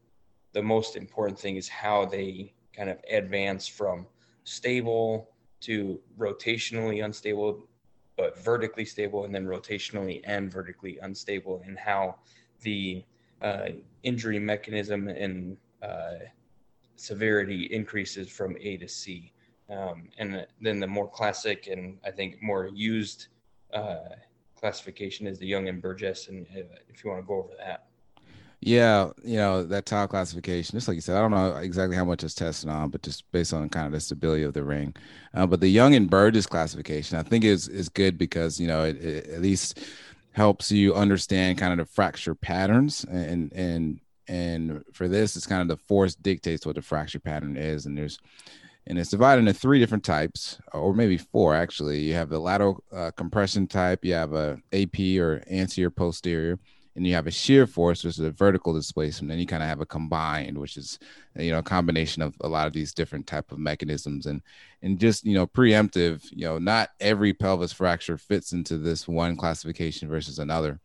the 0.52 0.62
most 0.62 0.94
important 0.94 1.38
thing 1.38 1.56
is 1.56 1.68
how 1.68 2.04
they 2.04 2.54
kind 2.76 2.88
of 2.88 2.98
advance 3.10 3.66
from 3.66 4.06
stable 4.44 5.30
to 5.60 6.00
rotationally 6.16 7.04
unstable 7.04 7.66
but 8.16 8.38
vertically 8.38 8.84
stable 8.84 9.24
and 9.24 9.34
then 9.34 9.44
rotationally 9.44 10.20
and 10.24 10.52
vertically 10.52 10.98
unstable 11.02 11.62
and 11.66 11.78
how 11.78 12.14
the 12.62 13.04
uh, 13.42 13.68
injury 14.02 14.38
mechanism 14.38 15.08
and 15.08 15.56
uh, 15.82 16.14
severity 16.96 17.64
increases 17.64 18.28
from 18.28 18.56
A 18.60 18.76
to 18.76 18.88
C. 18.88 19.32
Um, 19.68 20.08
and 20.18 20.46
then 20.60 20.78
the 20.78 20.86
more 20.86 21.08
classic 21.08 21.66
and 21.66 21.98
I 22.04 22.10
think 22.10 22.42
more 22.42 22.68
used 22.68 23.28
uh, 23.72 24.10
classification 24.64 25.26
is 25.26 25.38
the 25.38 25.46
Young 25.46 25.68
and 25.68 25.82
Burgess. 25.82 26.28
And 26.28 26.46
uh, 26.56 26.60
if 26.88 27.04
you 27.04 27.10
want 27.10 27.22
to 27.22 27.26
go 27.26 27.34
over 27.34 27.52
that. 27.58 27.88
Yeah, 28.60 29.10
you 29.22 29.36
know 29.36 29.62
that 29.62 29.84
Tile 29.84 30.08
classification. 30.08 30.74
Just 30.74 30.88
like 30.88 30.94
you 30.94 31.02
said, 31.02 31.18
I 31.18 31.20
don't 31.20 31.32
know 31.32 31.56
exactly 31.56 31.96
how 31.96 32.06
much 32.06 32.24
it's 32.24 32.32
tested 32.32 32.70
on, 32.70 32.88
but 32.88 33.02
just 33.02 33.30
based 33.30 33.52
on 33.52 33.68
kind 33.68 33.84
of 33.84 33.92
the 33.92 34.00
stability 34.00 34.42
of 34.42 34.54
the 34.54 34.64
ring. 34.64 34.96
Uh, 35.34 35.46
but 35.46 35.60
the 35.60 35.68
Young 35.68 35.94
and 35.94 36.08
Burgess 36.08 36.46
classification, 36.46 37.18
I 37.18 37.22
think 37.22 37.44
is 37.44 37.68
is 37.68 37.90
good 37.90 38.16
because 38.16 38.58
you 38.58 38.66
know 38.66 38.84
it, 38.84 38.96
it, 39.04 39.26
at 39.26 39.42
least 39.42 39.80
helps 40.32 40.72
you 40.72 40.94
understand 40.94 41.58
kind 41.58 41.78
of 41.78 41.86
the 41.86 41.92
fracture 41.92 42.34
patterns 42.34 43.04
and 43.04 43.52
and 43.52 44.00
and 44.28 44.82
for 44.94 45.08
this, 45.08 45.36
it's 45.36 45.46
kind 45.46 45.60
of 45.60 45.68
the 45.68 45.76
force 45.84 46.14
dictates 46.14 46.64
what 46.64 46.76
the 46.76 46.80
fracture 46.80 47.20
pattern 47.20 47.58
is, 47.58 47.84
and 47.84 47.98
there's 47.98 48.18
and 48.86 48.98
it's 48.98 49.10
divided 49.10 49.40
into 49.40 49.54
three 49.54 49.78
different 49.78 50.04
types, 50.04 50.58
or 50.72 50.94
maybe 50.94 51.16
four 51.16 51.54
actually. 51.54 52.00
You 52.00 52.14
have 52.14 52.28
the 52.28 52.38
lateral 52.38 52.82
uh, 52.92 53.10
compression 53.12 53.66
type, 53.66 54.04
you 54.04 54.14
have 54.14 54.32
a 54.32 54.58
AP 54.72 55.18
or 55.18 55.42
anterior 55.50 55.90
posterior, 55.90 56.58
and 56.96 57.06
you 57.06 57.14
have 57.14 57.26
a 57.26 57.30
shear 57.30 57.66
force, 57.66 58.04
which 58.04 58.18
is 58.18 58.24
a 58.24 58.30
vertical 58.30 58.74
displacement. 58.74 59.30
Then 59.30 59.38
you 59.38 59.46
kind 59.46 59.62
of 59.62 59.68
have 59.68 59.80
a 59.80 59.86
combined, 59.86 60.58
which 60.58 60.76
is 60.76 60.98
you 61.36 61.50
know 61.50 61.58
a 61.58 61.62
combination 61.62 62.22
of 62.22 62.34
a 62.42 62.48
lot 62.48 62.66
of 62.66 62.72
these 62.72 62.92
different 62.92 63.26
type 63.26 63.50
of 63.50 63.58
mechanisms. 63.58 64.26
And 64.26 64.42
and 64.82 64.98
just 64.98 65.24
you 65.24 65.34
know 65.34 65.46
preemptive, 65.46 66.24
you 66.30 66.44
know, 66.44 66.58
not 66.58 66.90
every 67.00 67.32
pelvis 67.32 67.72
fracture 67.72 68.18
fits 68.18 68.52
into 68.52 68.76
this 68.76 69.08
one 69.08 69.36
classification 69.36 70.08
versus 70.08 70.38
another. 70.38 70.78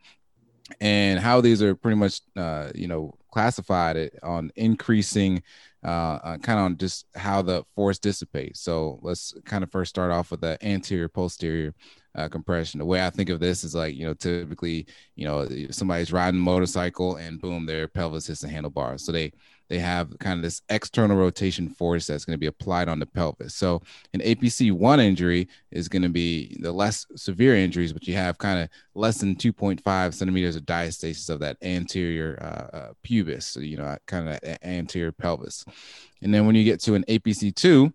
And 0.80 1.20
how 1.20 1.42
these 1.42 1.62
are 1.62 1.76
pretty 1.76 1.98
much 1.98 2.22
uh, 2.36 2.70
you 2.74 2.88
know 2.88 3.14
classified 3.32 4.12
on 4.24 4.52
increasing 4.56 5.44
uh, 5.84 6.20
uh 6.24 6.38
kind 6.38 6.60
of 6.60 6.66
on 6.66 6.78
just 6.78 7.06
how 7.16 7.42
the 7.42 7.64
force 7.76 8.00
dissipates. 8.00 8.62
So 8.62 9.00
let's 9.02 9.34
kind 9.46 9.64
of 9.64 9.72
first 9.72 9.90
start 9.90 10.12
off 10.12 10.32
with 10.32 10.42
the 10.42 10.58
anterior 10.66 11.10
posterior 11.10 11.74
uh, 12.16 12.28
compression. 12.28 12.80
The 12.80 12.86
way 12.86 13.06
I 13.06 13.10
think 13.10 13.30
of 13.30 13.40
this 13.40 13.64
is 13.64 13.76
like, 13.76 13.96
you 13.96 14.06
know, 14.06 14.14
typically, 14.14 14.88
you 15.16 15.26
know, 15.26 15.48
somebody's 15.72 16.12
riding 16.12 16.40
a 16.40 16.44
motorcycle 16.44 17.16
and 17.16 17.40
boom, 17.40 17.66
their 17.66 17.88
pelvis 17.88 18.28
hits 18.28 18.42
the 18.42 18.48
handlebar. 18.48 19.00
So 19.00 19.12
they 19.12 19.32
they 19.70 19.80
have 19.80 20.18
kind 20.20 20.38
of 20.38 20.42
this 20.44 20.62
external 20.70 21.16
rotation 21.16 21.70
force 21.70 22.08
that's 22.08 22.26
going 22.26 22.34
to 22.34 22.40
be 22.40 22.48
applied 22.48 22.90
on 22.90 23.00
the 23.00 23.06
pelvis. 23.06 23.56
So 23.56 23.82
an 24.14 24.22
APC 24.22 24.72
one 24.72 25.00
injury 25.00 25.48
is 25.72 25.88
going 25.88 26.02
to 26.02 26.10
be 26.10 26.58
the 26.60 26.72
less 26.72 27.06
severe 27.16 27.56
injuries, 27.56 27.94
but 27.94 28.08
you 28.08 28.16
have 28.16 28.38
kind 28.40 28.60
of 28.60 28.70
less 28.96 29.20
than 29.20 29.36
2.5 29.36 30.14
centimeters 30.14 30.56
of 30.56 30.64
diastasis 30.64 31.30
of 31.30 31.40
that 31.40 31.58
anterior 31.62 32.38
uh, 32.42 32.78
uh, 32.78 32.94
pubis, 33.04 33.44
so, 33.44 33.60
you 33.60 33.78
know, 33.78 33.96
kind 34.08 34.28
of 34.28 34.40
anterior 34.64 35.12
pelvis. 35.12 35.64
And 36.22 36.34
then 36.34 36.46
when 36.46 36.56
you 36.56 36.64
get 36.64 36.82
to 36.82 36.96
an 36.96 37.06
APC 37.08 37.56
two, 37.56 37.94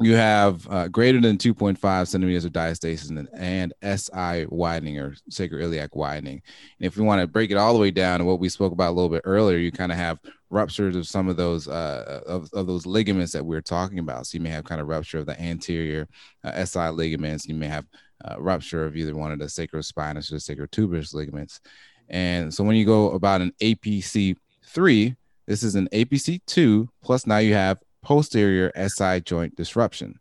you 0.00 0.16
have 0.16 0.66
uh, 0.70 0.88
greater 0.88 1.20
than 1.20 1.38
2.5 1.38 2.08
centimeters 2.08 2.44
of 2.44 2.52
diastasis 2.52 3.10
and, 3.10 3.28
and 3.32 3.72
SI 3.82 4.46
widening 4.48 4.98
or 4.98 5.14
sacroiliac 5.30 5.90
widening. 5.92 6.42
And 6.78 6.86
if 6.86 6.96
we 6.96 7.04
want 7.04 7.20
to 7.20 7.28
break 7.28 7.52
it 7.52 7.56
all 7.56 7.72
the 7.72 7.78
way 7.78 7.92
down 7.92 8.18
to 8.18 8.24
what 8.24 8.40
we 8.40 8.48
spoke 8.48 8.72
about 8.72 8.90
a 8.90 8.96
little 8.96 9.08
bit 9.08 9.22
earlier, 9.24 9.56
you 9.56 9.70
kind 9.70 9.92
of 9.92 9.98
have 9.98 10.18
ruptures 10.50 10.96
of 10.96 11.06
some 11.06 11.28
of 11.28 11.36
those 11.36 11.68
uh, 11.68 12.22
of, 12.26 12.48
of 12.52 12.66
those 12.66 12.86
ligaments 12.86 13.32
that 13.32 13.44
we 13.44 13.56
are 13.56 13.62
talking 13.62 14.00
about. 14.00 14.26
So 14.26 14.36
you 14.36 14.42
may 14.42 14.50
have 14.50 14.64
kind 14.64 14.80
of 14.80 14.88
rupture 14.88 15.18
of 15.18 15.26
the 15.26 15.40
anterior 15.40 16.08
uh, 16.42 16.64
SI 16.64 16.88
ligaments. 16.88 17.46
You 17.46 17.54
may 17.54 17.68
have 17.68 17.86
uh, 18.24 18.40
rupture 18.40 18.84
of 18.84 18.96
either 18.96 19.14
one 19.14 19.30
of 19.30 19.38
the 19.38 19.46
sacrospinous 19.46 20.32
or 20.32 20.36
sacrotuberous 20.36 21.14
ligaments. 21.14 21.60
And 22.08 22.52
so 22.52 22.64
when 22.64 22.76
you 22.76 22.84
go 22.84 23.12
about 23.12 23.42
an 23.42 23.52
APC 23.60 24.36
three, 24.64 25.14
this 25.46 25.62
is 25.62 25.76
an 25.76 25.88
APC 25.92 26.40
two 26.46 26.88
plus 27.02 27.26
now 27.26 27.38
you 27.38 27.54
have 27.54 27.78
posterior 28.04 28.70
SI 28.76 29.20
joint 29.22 29.56
disruption. 29.56 30.18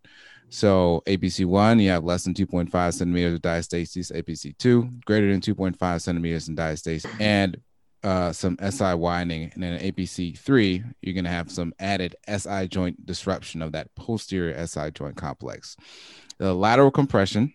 So 0.50 1.02
APC1, 1.08 1.82
you 1.82 1.89
have 1.89 2.04
less 2.04 2.24
than 2.24 2.36
2.5 2.36 2.93
centimeters 2.93 3.34
of 3.34 3.41
diastasis. 3.41 4.12
APC2, 4.12 5.04
greater 5.04 5.32
than 5.32 5.41
2.5 5.41 6.02
centimeters 6.02 6.48
in 6.48 6.56
diastasis, 6.56 7.08
and 7.19 7.58
uh, 8.04 8.32
some 8.32 8.58
SI 8.69 8.93
widening. 8.93 9.52
And 9.54 9.63
then 9.63 9.80
APC3, 9.80 10.93
you're 11.02 11.13
going 11.13 11.24
to 11.24 11.30
have 11.32 11.50
some 11.50 11.74
added 11.80 12.15
SI 12.28 12.67
joint 12.67 13.04
disruption 13.06 13.62
of 13.62 13.72
that 13.72 13.93
posterior 13.96 14.67
SI 14.67 14.91
joint 14.91 15.15
complex. 15.15 15.76
The 16.38 16.54
lateral 16.54 16.91
compression 16.91 17.54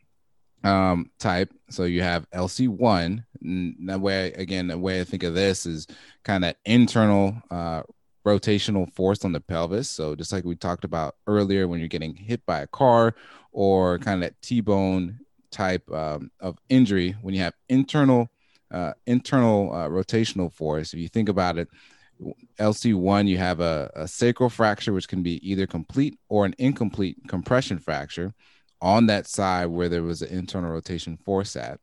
um, 0.65 1.11
type. 1.19 1.53
So 1.71 1.85
you 1.85 2.03
have 2.03 2.29
LC1. 2.31 3.25
The 3.41 3.99
way, 3.99 4.33
again, 4.33 4.67
the 4.67 4.79
way 4.79 5.01
I 5.01 5.05
think 5.05 5.23
of 5.23 5.35
this 5.35 5.67
is 5.67 5.87
kind 6.25 6.45
of 6.45 6.55
internal 6.65 7.41
uh, 7.51 7.83
rotational 8.27 8.93
force 8.93 9.25
on 9.25 9.33
the 9.33 9.41
pelvis. 9.41 9.89
So 9.89 10.15
just 10.15 10.33
like 10.33 10.45
we 10.45 10.57
talked 10.57 10.85
about 10.85 11.17
earlier, 11.27 11.69
when 11.69 11.79
you're 11.79 11.89
getting 11.89 12.15
hit 12.15 12.45
by 12.47 12.61
a 12.61 12.67
car 12.67 13.15
or 13.53 13.99
kind 13.99 14.23
of 14.23 14.29
that 14.29 14.41
T-bone 14.43 15.21
type 15.51 15.91
um, 15.91 16.31
of 16.41 16.59
injury, 16.69 17.17
when 17.23 17.35
you 17.35 17.41
have 17.41 17.55
internal 17.69 18.29
uh, 18.71 18.93
internal 19.07 19.73
uh, 19.73 19.89
rotational 19.89 20.53
force, 20.53 20.93
if 20.93 21.01
you 21.01 21.09
think 21.09 21.31
about 21.31 21.57
it, 21.57 21.69
LC1, 22.59 23.27
you 23.27 23.39
have 23.39 23.61
a, 23.61 23.91
a 23.95 24.09
sacral 24.09 24.51
fracture, 24.51 24.93
which 24.93 25.09
can 25.09 25.23
be 25.23 25.49
either 25.49 25.67
complete 25.67 26.19
or 26.29 26.45
an 26.45 26.55
incomplete 26.59 27.17
compression 27.29 27.79
fracture 27.79 28.35
on 28.81 29.07
that 29.07 29.27
side 29.27 29.67
where 29.67 29.89
there 29.89 30.03
was 30.03 30.23
an 30.23 30.29
internal 30.29 30.71
rotation 30.71 31.17
force 31.17 31.57
at. 31.57 31.81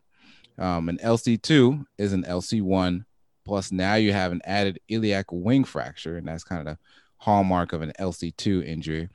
Um, 0.58 0.90
and 0.90 1.00
LC2 1.00 1.86
is 1.98 2.14
an 2.14 2.24
LC1 2.24 3.06
Plus, 3.46 3.72
now 3.72 3.96
you 3.96 4.12
have 4.12 4.32
an 4.32 4.42
added 4.44 4.80
iliac 4.88 5.26
wing 5.32 5.64
fracture, 5.64 6.18
and 6.18 6.28
that's 6.28 6.44
kind 6.44 6.68
of 6.68 6.76
the 6.76 6.80
hallmark 7.18 7.74
of 7.74 7.82
an 7.82 7.94
LC2 8.00 8.66
injury. 8.66 9.10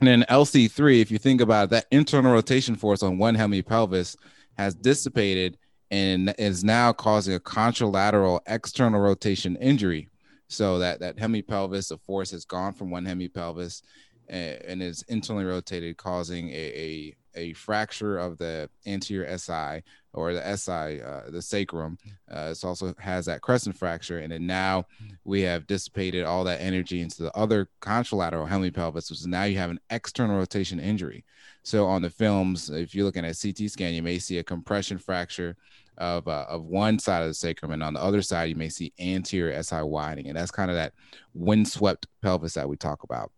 And 0.00 0.08
then 0.08 0.24
LC3, 0.28 1.00
if 1.00 1.10
you 1.10 1.18
think 1.18 1.40
about 1.40 1.64
it, 1.64 1.70
that 1.70 1.86
internal 1.90 2.32
rotation 2.32 2.74
force 2.74 3.02
on 3.02 3.18
one 3.18 3.36
hemipelvis 3.36 4.16
has 4.58 4.74
dissipated 4.74 5.58
and 5.90 6.34
is 6.38 6.64
now 6.64 6.92
causing 6.92 7.34
a 7.34 7.40
contralateral 7.40 8.40
external 8.46 9.00
rotation 9.00 9.56
injury. 9.56 10.08
So 10.48 10.80
that 10.80 11.00
that 11.00 11.16
hemipelvis, 11.16 11.88
the 11.88 11.98
force 11.98 12.32
has 12.32 12.44
gone 12.44 12.72
from 12.72 12.90
one 12.90 13.06
hemipelvis 13.06 13.82
and, 14.28 14.60
and 14.62 14.82
is 14.82 15.02
internally 15.08 15.44
rotated, 15.44 15.96
causing 15.96 16.50
a, 16.50 16.52
a 16.54 17.16
a 17.34 17.52
fracture 17.54 18.18
of 18.18 18.38
the 18.38 18.68
anterior 18.86 19.38
SI 19.38 19.82
or 20.14 20.32
the 20.32 20.56
SI, 20.56 21.00
uh, 21.02 21.30
the 21.30 21.42
sacrum. 21.42 21.98
Uh, 22.30 22.52
it 22.52 22.64
also 22.64 22.94
has 22.98 23.26
that 23.26 23.40
crescent 23.40 23.76
fracture, 23.76 24.18
and 24.18 24.32
then 24.32 24.46
now 24.46 24.86
we 25.24 25.40
have 25.42 25.66
dissipated 25.66 26.24
all 26.24 26.44
that 26.44 26.60
energy 26.60 27.00
into 27.00 27.22
the 27.22 27.36
other 27.36 27.68
contralateral 27.80 28.48
hemipelvis, 28.48 29.10
which 29.10 29.20
is 29.20 29.26
now 29.26 29.44
you 29.44 29.58
have 29.58 29.70
an 29.70 29.80
external 29.90 30.36
rotation 30.36 30.78
injury. 30.78 31.24
So 31.62 31.86
on 31.86 32.02
the 32.02 32.10
films, 32.10 32.70
if 32.70 32.94
you're 32.94 33.04
looking 33.04 33.24
at 33.24 33.38
CT 33.40 33.70
scan, 33.70 33.94
you 33.94 34.02
may 34.02 34.18
see 34.18 34.38
a 34.38 34.44
compression 34.44 34.98
fracture 34.98 35.56
of 35.98 36.26
uh, 36.26 36.46
of 36.48 36.64
one 36.64 36.98
side 36.98 37.22
of 37.22 37.28
the 37.28 37.34
sacrum, 37.34 37.72
and 37.72 37.82
on 37.82 37.94
the 37.94 38.02
other 38.02 38.22
side, 38.22 38.48
you 38.48 38.56
may 38.56 38.68
see 38.68 38.92
anterior 38.98 39.62
SI 39.62 39.82
widening, 39.82 40.28
and 40.28 40.36
that's 40.36 40.50
kind 40.50 40.70
of 40.70 40.76
that 40.76 40.92
windswept 41.34 42.06
pelvis 42.22 42.54
that 42.54 42.68
we 42.68 42.76
talk 42.76 43.02
about. 43.02 43.30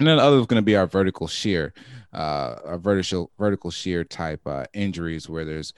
And 0.00 0.08
then 0.08 0.16
the 0.16 0.22
other 0.22 0.38
is 0.38 0.46
going 0.46 0.60
to 0.60 0.64
be 0.64 0.76
our 0.76 0.86
vertical 0.86 1.28
shear, 1.28 1.72
uh, 2.12 2.56
our 2.64 2.78
vertical 2.78 3.30
vertical 3.38 3.70
shear 3.70 4.04
type 4.04 4.40
uh, 4.46 4.64
injuries 4.72 5.28
where 5.28 5.44
there's 5.44 5.72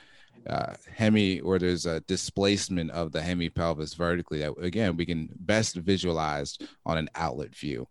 uh, 0.48 0.74
hemi 0.94 1.40
or 1.40 1.58
there's 1.58 1.86
a 1.86 2.00
displacement 2.00 2.90
of 2.90 3.12
the 3.12 3.20
hemipelvis 3.20 3.94
vertically 3.96 4.40
that 4.40 4.52
again 4.60 4.96
we 4.96 5.06
can 5.06 5.28
best 5.40 5.76
visualize 5.76 6.58
on 6.84 6.98
an 6.98 7.08
outlet 7.14 7.54
view. 7.54 7.86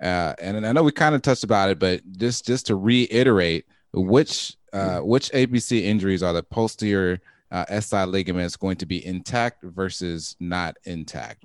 Uh, 0.00 0.34
and 0.40 0.66
I 0.66 0.72
know 0.72 0.82
we 0.82 0.92
kind 0.92 1.14
of 1.14 1.22
touched 1.22 1.44
about 1.44 1.70
it, 1.70 1.78
but 1.78 2.00
just 2.16 2.46
just 2.46 2.66
to 2.66 2.76
reiterate, 2.76 3.66
which 3.92 4.56
uh, 4.72 5.00
which 5.00 5.30
APC 5.30 5.82
injuries 5.82 6.22
are 6.22 6.32
the 6.32 6.42
posterior 6.42 7.20
uh, 7.50 7.80
SI 7.80 8.04
ligaments 8.04 8.56
going 8.56 8.76
to 8.76 8.86
be 8.86 9.04
intact 9.04 9.62
versus 9.62 10.36
not 10.40 10.76
intact? 10.84 11.44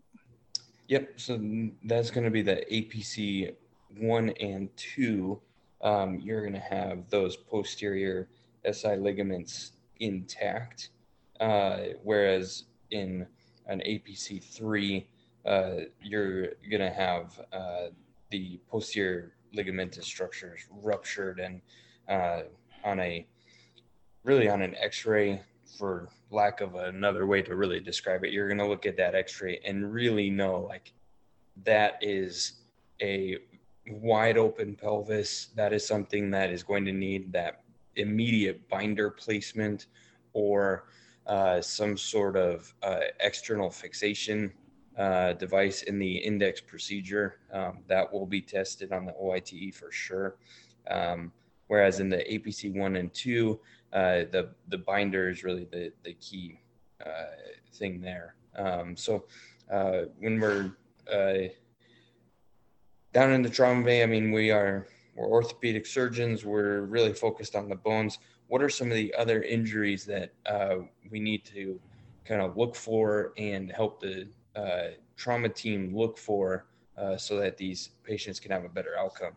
Yep. 0.87 1.13
So 1.17 1.39
that's 1.83 2.09
going 2.09 2.23
to 2.23 2.31
be 2.31 2.41
the 2.41 2.63
APC 2.71 3.53
one 3.99 4.29
and 4.39 4.69
two, 4.77 5.39
um, 5.81 6.19
you're 6.19 6.41
going 6.41 6.53
to 6.53 6.59
have 6.59 7.09
those 7.09 7.35
posterior 7.35 8.27
SI 8.71 8.95
ligaments 8.95 9.73
intact. 9.99 10.89
Uh, 11.39 11.79
whereas 12.03 12.65
in 12.91 13.27
an 13.67 13.81
APC 13.81 14.43
three, 14.43 15.07
uh, 15.45 15.81
you're 16.01 16.47
to 16.79 16.89
have 16.89 17.39
uh, 17.53 17.87
the 18.31 18.59
posterior 18.69 19.33
ligamentous 19.55 20.03
structures 20.03 20.65
ruptured 20.69 21.39
and 21.39 21.61
uh, 22.09 22.41
on 22.83 22.99
a 22.99 23.25
really 24.23 24.49
on 24.49 24.61
an 24.61 24.75
X-ray 24.75 25.41
for 25.77 26.09
lack 26.31 26.61
of 26.61 26.75
another 26.75 27.25
way 27.25 27.41
to 27.41 27.55
really 27.55 27.79
describe 27.79 28.23
it, 28.23 28.31
you're 28.31 28.47
going 28.47 28.57
to 28.57 28.67
look 28.67 28.85
at 28.85 28.97
that 28.97 29.15
X-ray 29.15 29.59
and 29.65 29.93
really 29.93 30.29
know 30.29 30.59
like 30.59 30.93
that 31.63 31.97
is 32.01 32.53
a 33.01 33.37
wide 33.89 34.37
open 34.37 34.75
pelvis, 34.75 35.47
that 35.55 35.73
is 35.73 35.87
something 35.87 36.29
that 36.31 36.51
is 36.51 36.63
going 36.63 36.85
to 36.85 36.91
need 36.91 37.31
that 37.31 37.63
immediate 37.97 38.67
binder 38.69 39.09
placement 39.09 39.87
or 40.33 40.85
uh, 41.25 41.61
some 41.61 41.97
sort 41.97 42.37
of 42.37 42.73
uh, 42.83 42.99
external 43.19 43.69
fixation 43.69 44.51
uh, 44.97 45.33
device 45.33 45.83
in 45.83 45.99
the 45.99 46.17
index 46.17 46.61
procedure. 46.61 47.39
Um, 47.51 47.79
that 47.87 48.11
will 48.11 48.25
be 48.25 48.41
tested 48.41 48.91
on 48.91 49.05
the 49.05 49.13
OITE 49.13 49.73
for 49.73 49.91
sure. 49.91 50.37
Um, 50.89 51.31
whereas 51.67 51.99
in 51.99 52.09
the 52.09 52.17
APC 52.17 52.73
1 52.73 52.95
and 52.95 53.13
2, 53.13 53.59
uh, 53.93 53.99
the, 54.31 54.49
the 54.69 54.77
binder 54.77 55.29
is 55.29 55.43
really 55.43 55.65
the, 55.65 55.91
the 56.03 56.13
key 56.13 56.59
uh, 57.05 57.35
thing 57.73 58.01
there. 58.01 58.35
Um, 58.55 58.95
so 58.95 59.25
uh, 59.71 60.03
when 60.19 60.39
we're 60.39 60.71
down 63.13 63.31
in 63.31 63.41
the 63.41 63.49
trauma 63.49 63.83
bay, 63.83 64.03
I 64.03 64.05
mean, 64.05 64.31
we 64.31 64.51
are 64.51 64.87
we're 65.17 65.27
orthopedic 65.27 65.85
surgeons. 65.85 66.45
We're 66.45 66.81
really 66.81 67.13
focused 67.13 67.55
on 67.55 67.67
the 67.67 67.75
bones. 67.75 68.19
What 68.47 68.61
are 68.61 68.69
some 68.69 68.89
of 68.89 68.93
the 68.93 69.13
other 69.15 69.41
injuries 69.41 70.05
that 70.05 70.31
uh, 70.45 70.77
we 71.09 71.19
need 71.19 71.43
to 71.45 71.79
kind 72.23 72.41
of 72.41 72.55
look 72.55 72.75
for 72.75 73.33
and 73.37 73.71
help 73.71 73.99
the 73.99 74.27
uh, 74.55 74.89
trauma 75.15 75.49
team 75.49 75.95
look 75.95 76.17
for 76.17 76.67
uh, 76.97 77.17
so 77.17 77.37
that 77.37 77.57
these 77.57 77.89
patients 78.03 78.39
can 78.39 78.51
have 78.51 78.63
a 78.63 78.69
better 78.69 78.97
outcome? 78.97 79.33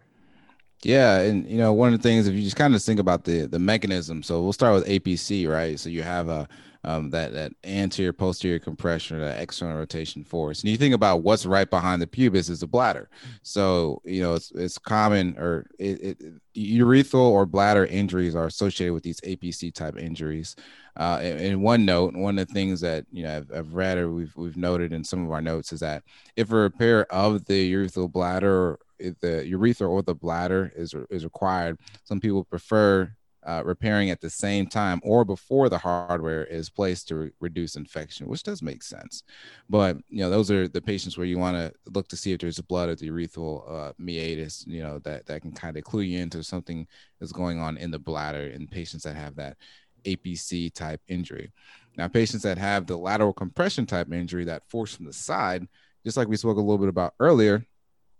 Yeah, 0.82 1.20
and 1.20 1.46
you 1.48 1.58
know, 1.58 1.72
one 1.72 1.92
of 1.92 2.00
the 2.00 2.02
things 2.02 2.26
if 2.26 2.34
you 2.34 2.42
just 2.42 2.56
kind 2.56 2.74
of 2.74 2.82
think 2.82 3.00
about 3.00 3.24
the 3.24 3.46
the 3.46 3.58
mechanism. 3.58 4.22
So 4.22 4.42
we'll 4.42 4.52
start 4.54 4.74
with 4.74 4.86
APC, 4.86 5.46
right? 5.48 5.78
So 5.78 5.90
you 5.90 6.02
have 6.02 6.28
a 6.28 6.48
um, 6.84 7.10
that 7.10 7.34
that 7.34 7.52
anterior 7.64 8.14
posterior 8.14 8.58
compression 8.58 9.18
or 9.18 9.20
that 9.20 9.42
external 9.42 9.76
rotation 9.76 10.24
force. 10.24 10.62
And 10.62 10.70
you 10.70 10.78
think 10.78 10.94
about 10.94 11.22
what's 11.22 11.44
right 11.44 11.68
behind 11.68 12.00
the 12.00 12.06
pubis 12.06 12.48
is 12.48 12.60
the 12.60 12.66
bladder. 12.66 13.10
So 13.42 14.00
you 14.06 14.22
know 14.22 14.34
it's 14.34 14.52
it's 14.52 14.78
common 14.78 15.36
or 15.36 15.66
it, 15.78 16.18
it, 16.18 16.42
urethral 16.56 17.30
or 17.30 17.44
bladder 17.44 17.84
injuries 17.84 18.34
are 18.34 18.46
associated 18.46 18.94
with 18.94 19.02
these 19.02 19.20
APC 19.20 19.74
type 19.74 19.98
injuries. 19.98 20.56
Uh, 20.96 21.18
and, 21.22 21.62
one 21.62 21.84
note, 21.84 22.14
one 22.14 22.38
of 22.38 22.48
the 22.48 22.54
things 22.54 22.80
that 22.80 23.04
you 23.12 23.22
know 23.24 23.36
I've, 23.36 23.50
I've 23.54 23.74
read 23.74 23.98
or 23.98 24.10
we've 24.10 24.34
we've 24.34 24.56
noted 24.56 24.94
in 24.94 25.04
some 25.04 25.24
of 25.26 25.30
our 25.30 25.42
notes 25.42 25.74
is 25.74 25.80
that 25.80 26.04
if 26.36 26.50
a 26.50 26.56
repair 26.56 27.04
of 27.12 27.44
the 27.44 27.70
urethral 27.72 28.10
bladder 28.10 28.78
the 29.20 29.46
urethra 29.46 29.88
or 29.88 30.02
the 30.02 30.14
bladder 30.14 30.72
is 30.76 30.94
is 31.10 31.24
required. 31.24 31.78
Some 32.04 32.20
people 32.20 32.44
prefer 32.44 33.12
uh, 33.46 33.62
repairing 33.64 34.10
at 34.10 34.20
the 34.20 34.28
same 34.28 34.66
time 34.66 35.00
or 35.02 35.24
before 35.24 35.68
the 35.68 35.78
hardware 35.78 36.44
is 36.44 36.68
placed 36.68 37.08
to 37.08 37.16
re- 37.16 37.30
reduce 37.40 37.76
infection, 37.76 38.28
which 38.28 38.42
does 38.42 38.62
make 38.62 38.82
sense. 38.82 39.22
But 39.68 39.96
you 40.08 40.18
know, 40.18 40.30
those 40.30 40.50
are 40.50 40.68
the 40.68 40.80
patients 40.80 41.16
where 41.16 41.26
you 41.26 41.38
want 41.38 41.56
to 41.56 41.72
look 41.90 42.08
to 42.08 42.16
see 42.16 42.32
if 42.32 42.40
there's 42.40 42.60
blood 42.60 42.90
at 42.90 42.98
the 42.98 43.08
urethral 43.08 43.70
uh, 43.70 43.92
meatus, 43.98 44.64
you 44.66 44.82
know, 44.82 44.98
that 45.00 45.26
that 45.26 45.42
can 45.42 45.52
kind 45.52 45.76
of 45.76 45.84
clue 45.84 46.02
you 46.02 46.20
into 46.20 46.42
something 46.42 46.86
that's 47.18 47.32
going 47.32 47.58
on 47.58 47.76
in 47.76 47.90
the 47.90 47.98
bladder 47.98 48.48
in 48.48 48.66
patients 48.66 49.04
that 49.04 49.16
have 49.16 49.36
that 49.36 49.56
APC 50.04 50.72
type 50.72 51.00
injury. 51.08 51.52
Now, 51.96 52.08
patients 52.08 52.42
that 52.42 52.58
have 52.58 52.86
the 52.86 52.96
lateral 52.96 53.32
compression 53.32 53.86
type 53.86 54.12
injury, 54.12 54.44
that 54.44 54.68
force 54.68 54.94
from 54.94 55.06
the 55.06 55.12
side, 55.12 55.66
just 56.04 56.16
like 56.16 56.28
we 56.28 56.36
spoke 56.36 56.56
a 56.56 56.60
little 56.60 56.78
bit 56.78 56.88
about 56.88 57.14
earlier, 57.20 57.64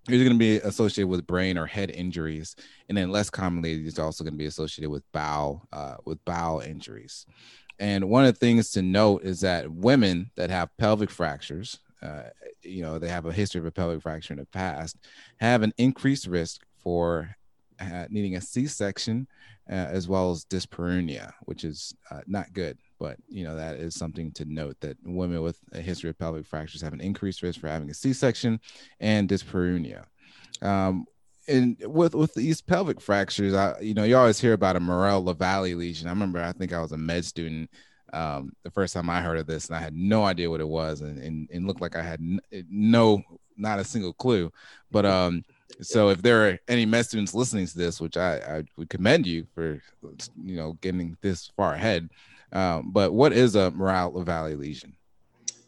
These 0.06 0.20
are 0.20 0.24
going 0.24 0.36
to 0.36 0.38
be 0.38 0.56
associated 0.56 1.08
with 1.08 1.26
brain 1.26 1.58
or 1.58 1.66
head 1.66 1.90
injuries, 1.90 2.56
and 2.88 2.96
then 2.96 3.10
less 3.10 3.30
commonly, 3.30 3.76
these 3.76 3.98
are 3.98 4.04
also 4.04 4.24
going 4.24 4.34
to 4.34 4.38
be 4.38 4.46
associated 4.46 4.90
with 4.90 5.10
bowel 5.12 5.68
uh, 5.72 5.96
with 6.04 6.24
bowel 6.24 6.60
injuries. 6.60 7.26
And 7.78 8.10
one 8.10 8.24
of 8.24 8.34
the 8.34 8.38
things 8.38 8.70
to 8.72 8.82
note 8.82 9.24
is 9.24 9.40
that 9.40 9.70
women 9.70 10.30
that 10.36 10.50
have 10.50 10.76
pelvic 10.78 11.10
fractures, 11.10 11.78
uh, 12.02 12.24
you 12.62 12.82
know, 12.82 12.98
they 12.98 13.08
have 13.08 13.26
a 13.26 13.32
history 13.32 13.58
of 13.58 13.66
a 13.66 13.70
pelvic 13.70 14.02
fracture 14.02 14.34
in 14.34 14.40
the 14.40 14.46
past, 14.46 14.96
have 15.38 15.62
an 15.62 15.72
increased 15.78 16.26
risk 16.26 16.62
for 16.76 17.36
uh, 17.78 18.06
needing 18.10 18.36
a 18.36 18.40
C-section 18.40 19.26
uh, 19.70 19.74
as 19.74 20.08
well 20.08 20.30
as 20.30 20.44
dyspareunia, 20.44 21.32
which 21.42 21.64
is 21.64 21.94
uh, 22.10 22.20
not 22.26 22.52
good. 22.52 22.76
But 23.00 23.16
you 23.28 23.44
know 23.44 23.56
that 23.56 23.76
is 23.76 23.94
something 23.94 24.30
to 24.32 24.44
note 24.44 24.76
that 24.80 24.96
women 25.04 25.42
with 25.42 25.58
a 25.72 25.80
history 25.80 26.10
of 26.10 26.18
pelvic 26.18 26.46
fractures 26.46 26.82
have 26.82 26.92
an 26.92 27.00
increased 27.00 27.42
risk 27.42 27.58
for 27.58 27.68
having 27.68 27.90
a 27.90 27.94
C-section 27.94 28.60
and 29.00 29.28
dyspareunia. 29.28 30.04
Um, 30.62 31.06
and 31.48 31.76
with 31.86 32.14
with 32.14 32.34
these 32.34 32.60
pelvic 32.60 33.00
fractures, 33.00 33.54
I 33.54 33.80
you 33.80 33.94
know 33.94 34.04
you 34.04 34.16
always 34.16 34.38
hear 34.38 34.52
about 34.52 34.76
a 34.76 34.80
Morel-Lavalley 34.80 35.74
lesion. 35.76 36.06
I 36.06 36.10
remember 36.10 36.40
I 36.40 36.52
think 36.52 36.72
I 36.72 36.80
was 36.80 36.92
a 36.92 36.98
med 36.98 37.24
student 37.24 37.70
um, 38.12 38.52
the 38.62 38.70
first 38.70 38.94
time 38.94 39.08
I 39.08 39.22
heard 39.22 39.38
of 39.38 39.46
this, 39.46 39.66
and 39.66 39.76
I 39.76 39.80
had 39.80 39.94
no 39.94 40.24
idea 40.24 40.50
what 40.50 40.60
it 40.60 40.68
was, 40.68 41.00
and 41.00 41.18
and, 41.18 41.48
and 41.52 41.66
looked 41.66 41.80
like 41.80 41.96
I 41.96 42.02
had 42.02 42.20
no 42.68 43.22
not 43.56 43.78
a 43.78 43.84
single 43.84 44.12
clue. 44.12 44.52
But 44.90 45.06
um, 45.06 45.44
so 45.80 46.08
if 46.08 46.22
there 46.22 46.48
are 46.48 46.58
any 46.68 46.86
med 46.86 47.06
students 47.06 47.34
listening 47.34 47.66
to 47.66 47.78
this, 47.78 48.00
which 48.00 48.16
I, 48.16 48.36
I 48.36 48.64
would 48.76 48.90
commend 48.90 49.26
you 49.26 49.46
for, 49.54 49.80
you 50.42 50.56
know, 50.56 50.74
getting 50.80 51.16
this 51.20 51.50
far 51.56 51.74
ahead. 51.74 52.10
Um, 52.52 52.90
but 52.90 53.12
what 53.12 53.32
is 53.32 53.54
a 53.54 53.70
Morel-Lavalley 53.70 54.58
lesion? 54.58 54.94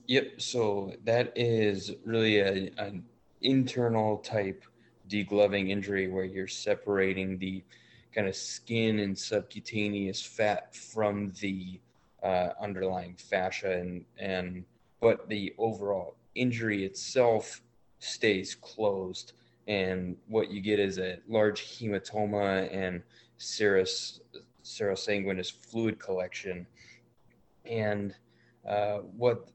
Yep. 0.07 0.41
So 0.41 0.95
that 1.05 1.33
is 1.37 1.93
really 2.05 2.41
a, 2.41 2.71
an 2.79 3.05
internal 3.41 4.19
type 4.19 4.65
degloving 5.09 5.71
injury 5.71 6.09
where 6.09 6.25
you're 6.25 6.49
separating 6.49 7.39
the 7.39 7.63
kind 8.15 8.29
of 8.29 8.37
skin 8.37 9.01
and 9.01 9.17
subcutaneous 9.17 10.23
fat 10.23 10.75
from 10.75 11.33
the 11.41 11.81
uh, 12.23 12.51
underlying 12.61 13.17
fascia 13.17 13.79
and 13.79 14.05
and 14.19 14.65
but 15.01 15.29
the 15.29 15.53
overall 15.59 16.15
injury 16.35 16.85
itself 16.85 17.63
stays 17.99 18.55
closed 18.55 19.33
and 19.67 20.17
what 20.29 20.51
you 20.51 20.61
get 20.61 20.79
is 20.79 20.99
a 20.99 21.19
large 21.29 21.63
hematoma 21.63 22.73
and 22.73 23.03
serous 23.39 24.21
serosanguinous 24.63 25.51
fluid 25.51 25.99
collection. 25.99 26.67
And 27.65 28.15
uh, 28.69 28.99
what 28.99 29.49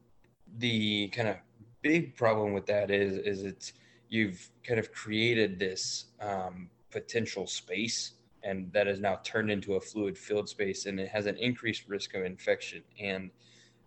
the 0.58 1.08
kind 1.10 1.28
of 1.28 1.38
big 1.82 2.16
problem 2.16 2.54
with 2.54 2.66
that 2.68 2.92
is, 2.92 3.18
is 3.18 3.44
it's 3.44 3.74
you've 4.10 4.50
kind 4.64 4.80
of 4.80 4.92
created 4.92 5.60
this 5.60 6.06
um, 6.22 6.70
potential 6.92 7.48
space 7.48 8.14
and 8.44 8.72
that 8.72 8.88
is 8.88 9.00
now 9.00 9.20
turned 9.24 9.52
into 9.52 9.76
a 9.76 9.82
fluid 9.82 10.18
filled 10.18 10.48
space 10.48 10.86
and 10.86 11.00
it 11.00 11.10
has 11.10 11.26
an 11.26 11.36
increased 11.38 11.88
risk 11.90 12.14
of 12.14 12.24
infection 12.24 12.82
and 13.00 13.30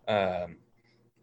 um, 0.08 0.56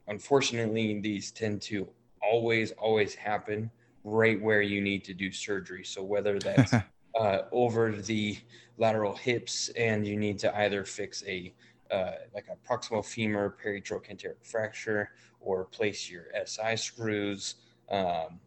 unfortunately 0.07 0.99
these 0.99 1.31
tend 1.31 1.61
to 1.61 1.87
always 2.21 2.71
always 2.71 3.13
happen 3.13 3.69
right 4.03 4.41
where 4.41 4.61
you 4.61 4.81
need 4.81 5.03
to 5.03 5.13
do 5.13 5.31
surgery. 5.31 5.83
So 5.83 6.03
whether 6.03 6.39
that's 6.39 6.73
uh, 7.19 7.39
over 7.51 7.91
the 7.91 8.37
lateral 8.77 9.15
hips 9.15 9.69
and 9.69 10.07
you 10.07 10.17
need 10.17 10.39
to 10.39 10.57
either 10.59 10.85
fix 10.85 11.23
a 11.27 11.53
uh, 11.91 12.11
like 12.33 12.47
a 12.49 12.67
proximal 12.67 13.05
femur 13.05 13.55
peritrochanteric 13.63 14.43
fracture 14.43 15.11
or 15.39 15.65
place 15.65 16.09
your 16.09 16.25
SI 16.45 16.75
screws. 16.75 17.55
Um, 17.89 18.39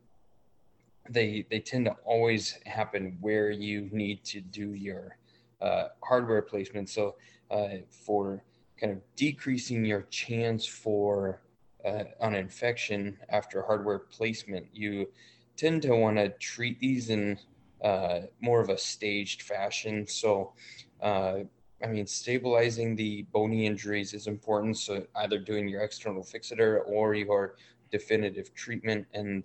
they 1.09 1.46
they 1.50 1.61
tend 1.61 1.87
to 1.87 1.96
always 2.05 2.59
happen 2.66 3.16
where 3.20 3.50
you 3.50 3.88
need 3.92 4.24
to 4.24 4.40
do 4.40 4.74
your 4.74 5.16
uh, 5.61 5.88
hardware 6.03 6.42
placement. 6.42 6.88
So 6.88 7.16
uh, 7.50 7.68
for 7.88 8.44
kind 8.79 8.92
of 8.92 9.00
decreasing 9.16 9.85
your 9.85 10.03
chance 10.03 10.64
for 10.64 11.42
uh, 11.85 12.05
an 12.20 12.35
infection 12.35 13.18
after 13.29 13.62
hardware 13.62 13.98
placement, 13.98 14.66
you 14.72 15.09
tend 15.57 15.83
to 15.83 15.94
want 15.94 16.16
to 16.16 16.31
treat 16.31 16.81
these 16.81 17.11
in 17.11 17.38
uh, 17.83 18.20
more 18.40 18.61
of 18.61 18.68
a 18.68 18.79
staged 18.79 19.42
fashion. 19.42 20.07
So, 20.07 20.53
uh, 21.00 21.40
I 21.82 21.86
mean, 21.86 22.06
stabilizing 22.06 22.94
the 22.94 23.22
bony 23.32 23.66
injuries 23.66 24.12
is 24.12 24.26
important. 24.26 24.76
So, 24.78 25.06
either 25.16 25.38
doing 25.38 25.68
your 25.68 25.82
external 25.82 26.22
fixator 26.22 26.80
or 26.86 27.14
your 27.14 27.56
definitive 27.90 28.54
treatment 28.54 29.06
and 29.14 29.44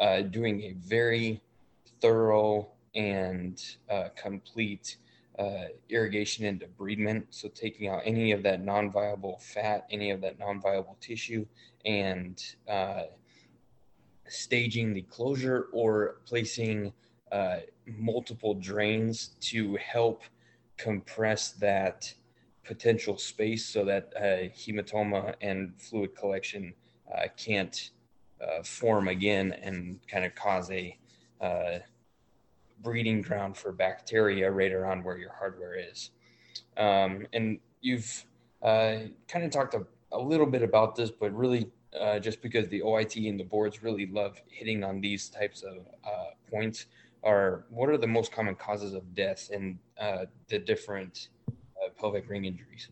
uh, 0.00 0.22
doing 0.22 0.62
a 0.62 0.72
very 0.72 1.42
thorough 2.00 2.68
and 2.94 3.62
uh, 3.88 4.08
complete 4.16 4.96
uh, 5.38 5.66
irrigation 5.88 6.46
and 6.46 6.60
debridement. 6.60 7.26
So, 7.30 7.48
taking 7.48 7.88
out 7.88 8.02
any 8.04 8.32
of 8.32 8.42
that 8.42 8.64
non 8.64 8.90
viable 8.90 9.38
fat, 9.38 9.86
any 9.90 10.10
of 10.10 10.20
that 10.22 10.38
non 10.38 10.60
viable 10.60 10.96
tissue, 11.00 11.46
and 11.84 12.42
uh, 12.68 13.04
staging 14.28 14.92
the 14.92 15.02
closure 15.02 15.68
or 15.72 16.16
placing 16.26 16.92
uh, 17.30 17.58
multiple 17.86 18.54
drains 18.54 19.36
to 19.40 19.76
help 19.76 20.22
compress 20.76 21.50
that 21.52 22.12
potential 22.64 23.16
space 23.16 23.64
so 23.64 23.84
that 23.84 24.12
uh, 24.16 24.48
hematoma 24.54 25.34
and 25.40 25.72
fluid 25.78 26.14
collection 26.16 26.74
uh, 27.14 27.26
can't 27.36 27.90
uh, 28.40 28.62
form 28.62 29.08
again 29.08 29.52
and 29.62 29.98
kind 30.08 30.24
of 30.24 30.34
cause 30.34 30.70
a 30.70 30.96
uh, 31.40 31.78
breeding 32.82 33.22
ground 33.22 33.56
for 33.56 33.72
bacteria 33.72 34.50
right 34.50 34.72
around 34.72 35.04
where 35.04 35.16
your 35.16 35.32
hardware 35.32 35.76
is. 35.78 36.10
Um, 36.76 37.26
and 37.32 37.58
you've 37.80 38.24
uh, 38.62 38.96
kind 39.28 39.44
of 39.44 39.50
talked 39.50 39.74
a, 39.74 39.86
a 40.12 40.18
little 40.18 40.46
bit 40.46 40.62
about 40.62 40.96
this, 40.96 41.10
but 41.10 41.34
really 41.34 41.70
uh, 41.98 42.18
just 42.18 42.42
because 42.42 42.68
the 42.68 42.82
OIT 42.82 43.28
and 43.28 43.40
the 43.40 43.44
boards 43.44 43.82
really 43.82 44.06
love 44.06 44.42
hitting 44.48 44.84
on 44.84 45.00
these 45.00 45.28
types 45.28 45.62
of 45.62 45.86
points 46.50 46.86
are 47.26 47.64
what 47.70 47.90
are 47.90 47.98
the 47.98 48.06
most 48.06 48.32
common 48.32 48.54
causes 48.54 48.94
of 48.94 49.14
death 49.14 49.50
in 49.52 49.78
uh, 50.00 50.26
the 50.48 50.58
different 50.58 51.28
uh, 51.48 51.88
pelvic 51.98 52.28
ring 52.30 52.44
injuries? 52.44 52.88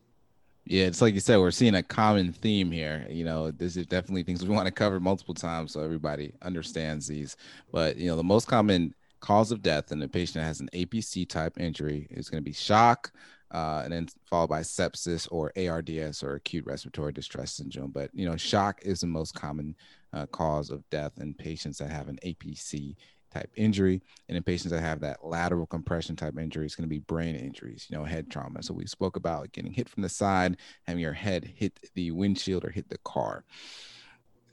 Yeah, 0.66 0.87
it's 0.87 1.03
like 1.03 1.14
you 1.14 1.20
said, 1.20 1.38
we're 1.38 1.51
seeing 1.51 1.75
a 1.75 1.83
common 1.83 2.33
theme 2.33 2.70
here. 2.70 3.07
You 3.11 3.25
know, 3.25 3.51
this 3.51 3.77
is 3.77 3.87
definitely 3.87 4.23
things 4.23 4.42
we 4.42 4.55
want 4.55 4.66
to 4.66 4.73
cover 4.73 4.99
multiple 4.99 5.35
times 5.35 5.73
so 5.73 5.83
everybody 5.83 6.33
understands 6.40 7.07
these. 7.07 7.37
But, 7.70 7.97
you 7.99 8.09
know, 8.09 8.16
the 8.16 8.25
most 8.25 8.49
common 8.49 8.94
cause 9.20 9.53
of 9.53 9.62
death 9.62 9.92
in 9.92 10.03
a 10.03 10.09
patient 10.09 10.37
that 10.37 10.44
has 10.44 10.61
an 10.61 10.70
APC 10.73 11.29
type 11.29 11.61
injury 11.61 12.09
is 12.11 12.31
going 12.31 12.42
to 12.42 12.44
be 12.44 12.55
shock, 12.55 13.12
uh, 13.51 13.83
and 13.85 13.92
then 13.92 14.09
followed 14.25 14.49
by 14.49 14.61
sepsis 14.61 15.29
or 15.31 15.53
ARDS 15.55 16.23
or 16.23 16.35
acute 16.35 16.64
respiratory 16.64 17.12
distress 17.12 17.53
syndrome. 17.53 17.90
But 17.90 18.11
you 18.14 18.27
know, 18.27 18.37
shock 18.37 18.81
is 18.83 19.01
the 19.01 19.07
most 19.07 19.35
common 19.35 19.77
uh, 20.14 20.27
cause 20.27 20.70
of 20.70 20.88
death 20.88 21.12
in 21.18 21.35
patients 21.35 21.79
that 21.79 21.90
have 21.90 22.09
an 22.09 22.18
APC 22.25 22.97
type 23.35 23.51
injury, 23.57 24.03
and 24.29 24.37
in 24.37 24.42
patients 24.42 24.70
that 24.70 24.81
have 24.81 25.01
that 25.01 25.25
lateral 25.25 25.66
compression 25.66 26.16
type 26.16 26.38
injury, 26.38 26.64
it's 26.64 26.77
going 26.77 26.88
to 26.88 26.94
be 26.94 27.01
brain 27.01 27.35
injuries, 27.35 27.87
you 27.90 27.97
know, 27.97 28.05
head 28.05 28.31
trauma. 28.31 28.62
So 28.62 28.73
we 28.73 28.87
spoke 28.87 29.16
about 29.16 29.53
getting 29.53 29.73
hit 29.73 29.88
from 29.88 30.03
the 30.03 30.09
side, 30.09 30.57
having 30.87 31.03
your 31.03 31.12
head 31.12 31.44
hit 31.44 31.79
the 31.94 32.11
windshield 32.12 32.64
or 32.64 32.70
hit 32.70 32.88
the 32.88 32.99
car. 32.99 33.44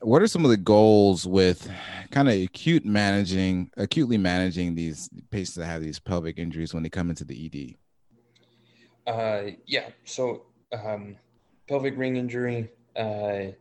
What 0.02 0.24
are 0.24 0.28
some 0.28 0.44
of 0.44 0.50
the 0.50 0.58
goals 0.58 1.28
with 1.28 1.70
kind 2.10 2.28
of 2.28 2.34
acute 2.34 2.86
managing, 2.86 3.70
acutely 3.78 4.17
managing 4.17 4.74
these 4.74 5.10
patients 5.30 5.56
that 5.56 5.67
have 5.67 5.84
these 5.84 6.00
pelvic 6.00 6.39
injuries 6.39 6.74
when 6.74 6.82
they 6.82 6.89
come 6.89 7.12
into 7.12 7.24
the 7.24 7.46
ED? 7.46 7.78
Uh, 9.06 9.52
yeah. 9.67 9.89
So 10.06 10.46
um, 10.72 11.17
pelvic 11.67 11.96
ring 11.98 12.15
injury, 12.15 12.72
uh, 12.96 13.52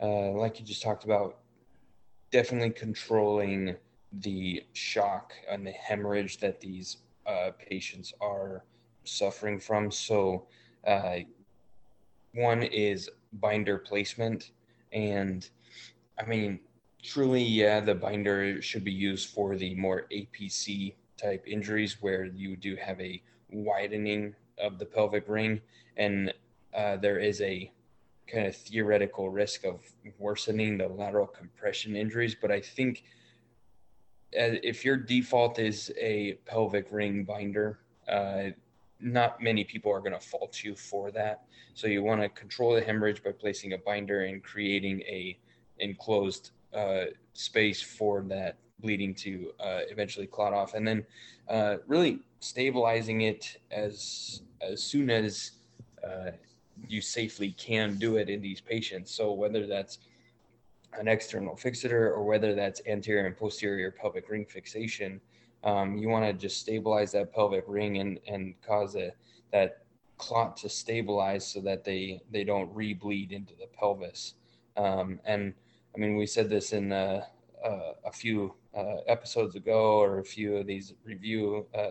uh, 0.00 0.30
like 0.32 0.58
you 0.58 0.64
just 0.64 0.82
talked 0.82 1.04
about, 1.04 1.38
definitely 2.30 2.70
controlling 2.70 3.76
the 4.12 4.62
shock 4.72 5.32
and 5.48 5.66
the 5.66 5.72
hemorrhage 5.72 6.38
that 6.38 6.60
these 6.60 6.98
uh, 7.26 7.50
patients 7.58 8.12
are 8.20 8.64
suffering 9.04 9.58
from. 9.58 9.90
So, 9.90 10.46
uh, 10.86 11.18
one 12.34 12.62
is 12.62 13.10
binder 13.32 13.78
placement, 13.78 14.50
and 14.92 15.48
I 16.18 16.26
mean, 16.26 16.60
truly, 17.02 17.42
yeah, 17.42 17.80
the 17.80 17.94
binder 17.94 18.60
should 18.60 18.84
be 18.84 18.92
used 18.92 19.30
for 19.30 19.56
the 19.56 19.74
more 19.74 20.06
APC 20.12 20.94
type 21.16 21.44
injuries 21.46 21.96
where 22.00 22.24
you 22.26 22.56
do 22.56 22.76
have 22.76 23.00
a 23.00 23.22
widening 23.50 24.34
of 24.58 24.78
the 24.78 24.86
pelvic 24.86 25.24
ring, 25.28 25.60
and 25.96 26.32
uh, 26.74 26.96
there 26.96 27.18
is 27.18 27.40
a 27.40 27.72
kind 28.26 28.46
of 28.46 28.56
theoretical 28.56 29.30
risk 29.30 29.64
of 29.64 29.80
worsening 30.18 30.78
the 30.78 30.88
lateral 30.88 31.26
compression 31.26 31.96
injuries. 31.96 32.36
But 32.40 32.50
I 32.50 32.60
think 32.60 33.04
if 34.32 34.84
your 34.84 34.96
default 34.96 35.58
is 35.58 35.92
a 35.98 36.34
pelvic 36.46 36.86
ring 36.90 37.24
binder, 37.24 37.78
uh, 38.08 38.50
not 39.00 39.42
many 39.42 39.64
people 39.64 39.92
are 39.92 40.00
going 40.00 40.12
to 40.12 40.20
fault 40.20 40.62
you 40.64 40.74
for 40.74 41.10
that. 41.10 41.44
So 41.74 41.86
you 41.86 42.02
want 42.02 42.22
to 42.22 42.28
control 42.30 42.74
the 42.74 42.80
hemorrhage 42.80 43.22
by 43.22 43.32
placing 43.32 43.74
a 43.74 43.78
binder 43.78 44.24
and 44.24 44.42
creating 44.42 45.02
a 45.02 45.38
enclosed 45.78 46.50
uh, 46.74 47.06
space 47.34 47.82
for 47.82 48.22
that 48.22 48.56
bleeding 48.80 49.14
to 49.14 49.52
uh, 49.60 49.80
eventually 49.90 50.26
clot 50.26 50.52
off, 50.52 50.74
and 50.74 50.86
then 50.86 51.04
uh, 51.48 51.76
really 51.86 52.20
stabilizing 52.40 53.22
it 53.22 53.58
as 53.70 54.42
as 54.60 54.82
soon 54.82 55.10
as 55.10 55.52
uh, 56.06 56.30
you 56.88 57.00
safely 57.00 57.52
can 57.52 57.96
do 57.98 58.16
it 58.16 58.28
in 58.28 58.40
these 58.40 58.60
patients. 58.60 59.10
So 59.10 59.32
whether 59.32 59.66
that's 59.66 59.98
an 60.92 61.08
external 61.08 61.54
fixator 61.54 62.10
or 62.10 62.24
whether 62.24 62.54
that's 62.54 62.80
anterior 62.86 63.26
and 63.26 63.36
posterior 63.36 63.90
pelvic 63.90 64.28
ring 64.28 64.46
fixation, 64.46 65.20
um, 65.64 65.96
you 65.96 66.08
want 66.08 66.24
to 66.24 66.32
just 66.32 66.60
stabilize 66.60 67.12
that 67.12 67.32
pelvic 67.32 67.64
ring 67.66 67.98
and 67.98 68.20
and 68.26 68.54
cause 68.66 68.96
a, 68.96 69.12
that 69.52 69.82
clot 70.18 70.56
to 70.56 70.68
stabilize 70.68 71.46
so 71.46 71.60
that 71.60 71.84
they 71.84 72.20
they 72.30 72.44
don't 72.44 72.72
re-bleed 72.74 73.32
into 73.32 73.54
the 73.54 73.66
pelvis. 73.78 74.34
Um, 74.76 75.20
and 75.24 75.54
I 75.94 75.98
mean, 75.98 76.16
we 76.16 76.26
said 76.26 76.48
this 76.48 76.72
in 76.72 76.92
uh, 76.92 77.24
uh, 77.64 77.92
a 78.04 78.12
few 78.12 78.54
uh, 78.76 78.98
episodes 79.06 79.56
ago, 79.56 80.00
or 80.00 80.18
a 80.18 80.24
few 80.24 80.56
of 80.56 80.66
these 80.66 80.94
review 81.04 81.66
uh, 81.74 81.90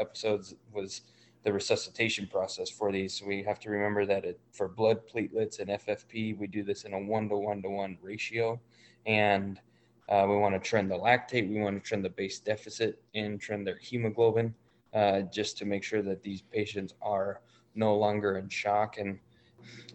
episodes 0.00 0.54
was 0.72 1.02
the 1.44 1.52
resuscitation 1.52 2.26
process 2.26 2.70
for 2.70 2.90
these. 2.90 3.14
So 3.14 3.26
we 3.26 3.42
have 3.42 3.60
to 3.60 3.70
remember 3.70 4.06
that 4.06 4.24
it, 4.24 4.40
for 4.50 4.66
blood 4.66 5.02
platelets 5.06 5.60
and 5.60 5.68
FFP, 5.68 6.38
we 6.38 6.46
do 6.46 6.64
this 6.64 6.84
in 6.84 6.94
a 6.94 6.98
one 6.98 7.28
to 7.28 7.36
one 7.36 7.62
to 7.62 7.68
one 7.68 7.98
ratio, 8.02 8.58
and 9.06 9.60
uh, 10.08 10.26
we 10.28 10.36
want 10.36 10.54
to 10.54 10.68
trend 10.68 10.90
the 10.90 10.96
lactate, 10.96 11.48
we 11.48 11.60
want 11.60 11.82
to 11.82 11.86
trend 11.86 12.04
the 12.04 12.10
base 12.10 12.38
deficit, 12.38 13.02
and 13.14 13.40
trend 13.40 13.66
their 13.66 13.78
hemoglobin, 13.78 14.54
uh, 14.94 15.20
just 15.22 15.58
to 15.58 15.66
make 15.66 15.82
sure 15.82 16.02
that 16.02 16.22
these 16.22 16.40
patients 16.40 16.94
are 17.02 17.40
no 17.74 17.94
longer 17.94 18.38
in 18.38 18.48
shock, 18.48 18.98
and 18.98 19.18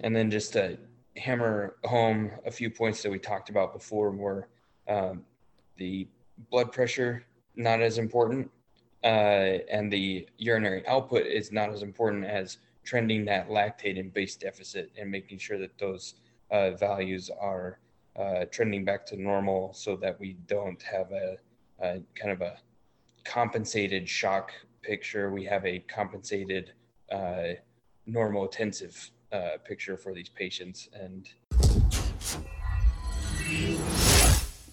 and 0.01 0.15
then 0.15 0.29
just 0.29 0.53
to 0.53 0.77
hammer 1.17 1.75
home 1.83 2.31
a 2.45 2.51
few 2.51 2.69
points 2.69 3.01
that 3.03 3.12
we 3.12 3.19
talked 3.19 3.49
about 3.49 3.73
before, 3.73 4.12
were 4.12 4.47
um, 4.88 5.23
the 5.77 6.07
blood 6.51 6.71
pressure 6.71 7.25
not 7.55 7.81
as 7.81 7.97
important 7.97 8.49
uh, 9.03 9.59
and 9.71 9.91
the 9.91 10.27
urinary 10.38 10.85
output 10.88 11.25
is 11.25 11.51
not 11.51 11.69
as 11.69 11.83
important 11.83 12.25
as 12.25 12.57
trending 12.83 13.25
that 13.25 13.49
lactate 13.49 13.99
and 13.99 14.13
base 14.13 14.35
deficit 14.35 14.91
and 14.97 15.09
making 15.09 15.38
sure 15.38 15.57
that 15.57 15.77
those 15.77 16.15
uh, 16.51 16.71
values 16.71 17.29
are 17.39 17.79
uh, 18.17 18.45
trending 18.51 18.83
back 18.83 19.05
to 19.05 19.21
normal 19.21 19.73
so 19.73 19.95
that 19.95 20.19
we 20.19 20.33
don't 20.47 20.81
have 20.81 21.12
a, 21.12 21.38
a, 21.79 22.01
kind 22.15 22.31
of 22.31 22.41
a 22.41 22.57
compensated 23.23 24.09
shock 24.09 24.51
picture. 24.81 25.31
We 25.31 25.45
have 25.45 25.65
a 25.65 25.79
compensated 25.79 26.73
uh, 27.12 27.53
normotensive 28.07 29.12
uh, 29.31 29.57
picture 29.63 29.95
for 29.95 30.13
these 30.13 30.29
patients. 30.29 30.89
And 30.93 31.29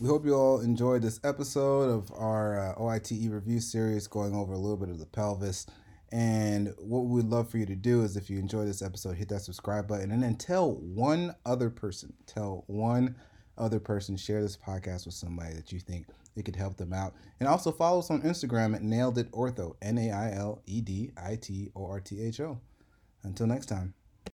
we 0.01 0.09
hope 0.09 0.27
you 0.27 0.35
all 0.35 0.61
enjoyed 0.61 1.01
this 1.01 1.21
episode 1.25 1.89
of 1.89 2.13
our 2.15 2.59
uh, 2.59 2.75
OITE 2.75 3.31
review 3.31 3.61
series, 3.61 4.07
going 4.07 4.35
over 4.35 4.53
a 4.53 4.59
little 4.59 4.77
bit 4.77 4.91
of 4.91 4.99
the 4.99 5.07
pelvis. 5.07 5.67
And 6.13 6.75
what 6.79 7.07
we'd 7.07 7.25
love 7.25 7.51
for 7.51 7.59
you 7.59 7.67
to 7.67 7.75
do 7.75 8.03
is 8.03 8.17
if 8.17 8.29
you 8.29 8.39
enjoy 8.39 8.65
this 8.65 8.83
episode, 8.83 9.17
hit 9.17 9.29
that 9.31 9.41
subscribe 9.41 9.89
button 9.89 10.13
and 10.13 10.23
then 10.23 10.37
tell 10.37 10.73
one 10.73 11.35
other 11.47 11.71
person, 11.71 12.13
tell 12.27 12.65
one 12.67 13.17
other 13.57 13.81
person, 13.81 14.17
share 14.17 14.43
this 14.43 14.57
podcast 14.57 15.07
with 15.07 15.15
somebody 15.15 15.55
that 15.55 15.73
you 15.73 15.81
think 15.81 16.07
it 16.37 16.45
could 16.45 16.57
help 16.57 16.77
them 16.77 16.93
out. 16.93 17.15
And 17.41 17.49
also 17.49 17.73
follow 17.73 18.01
us 18.01 18.11
on 18.11 18.23
Instagram 18.23 18.75
at 18.75 18.83
Nailed 18.83 19.17
It 19.17 19.33
Ortho, 19.33 19.77
N 19.81 19.99
A 19.99 20.11
I 20.11 20.33
L 20.33 20.63
E 20.67 20.81
D 20.83 21.11
I 21.17 21.37
T 21.37 21.71
O 21.75 21.87
R 21.87 22.01
T 22.01 22.23
H 22.23 22.41
O. 22.41 22.61
Until 23.25 23.47
next 23.47 23.67
time. 23.67 23.95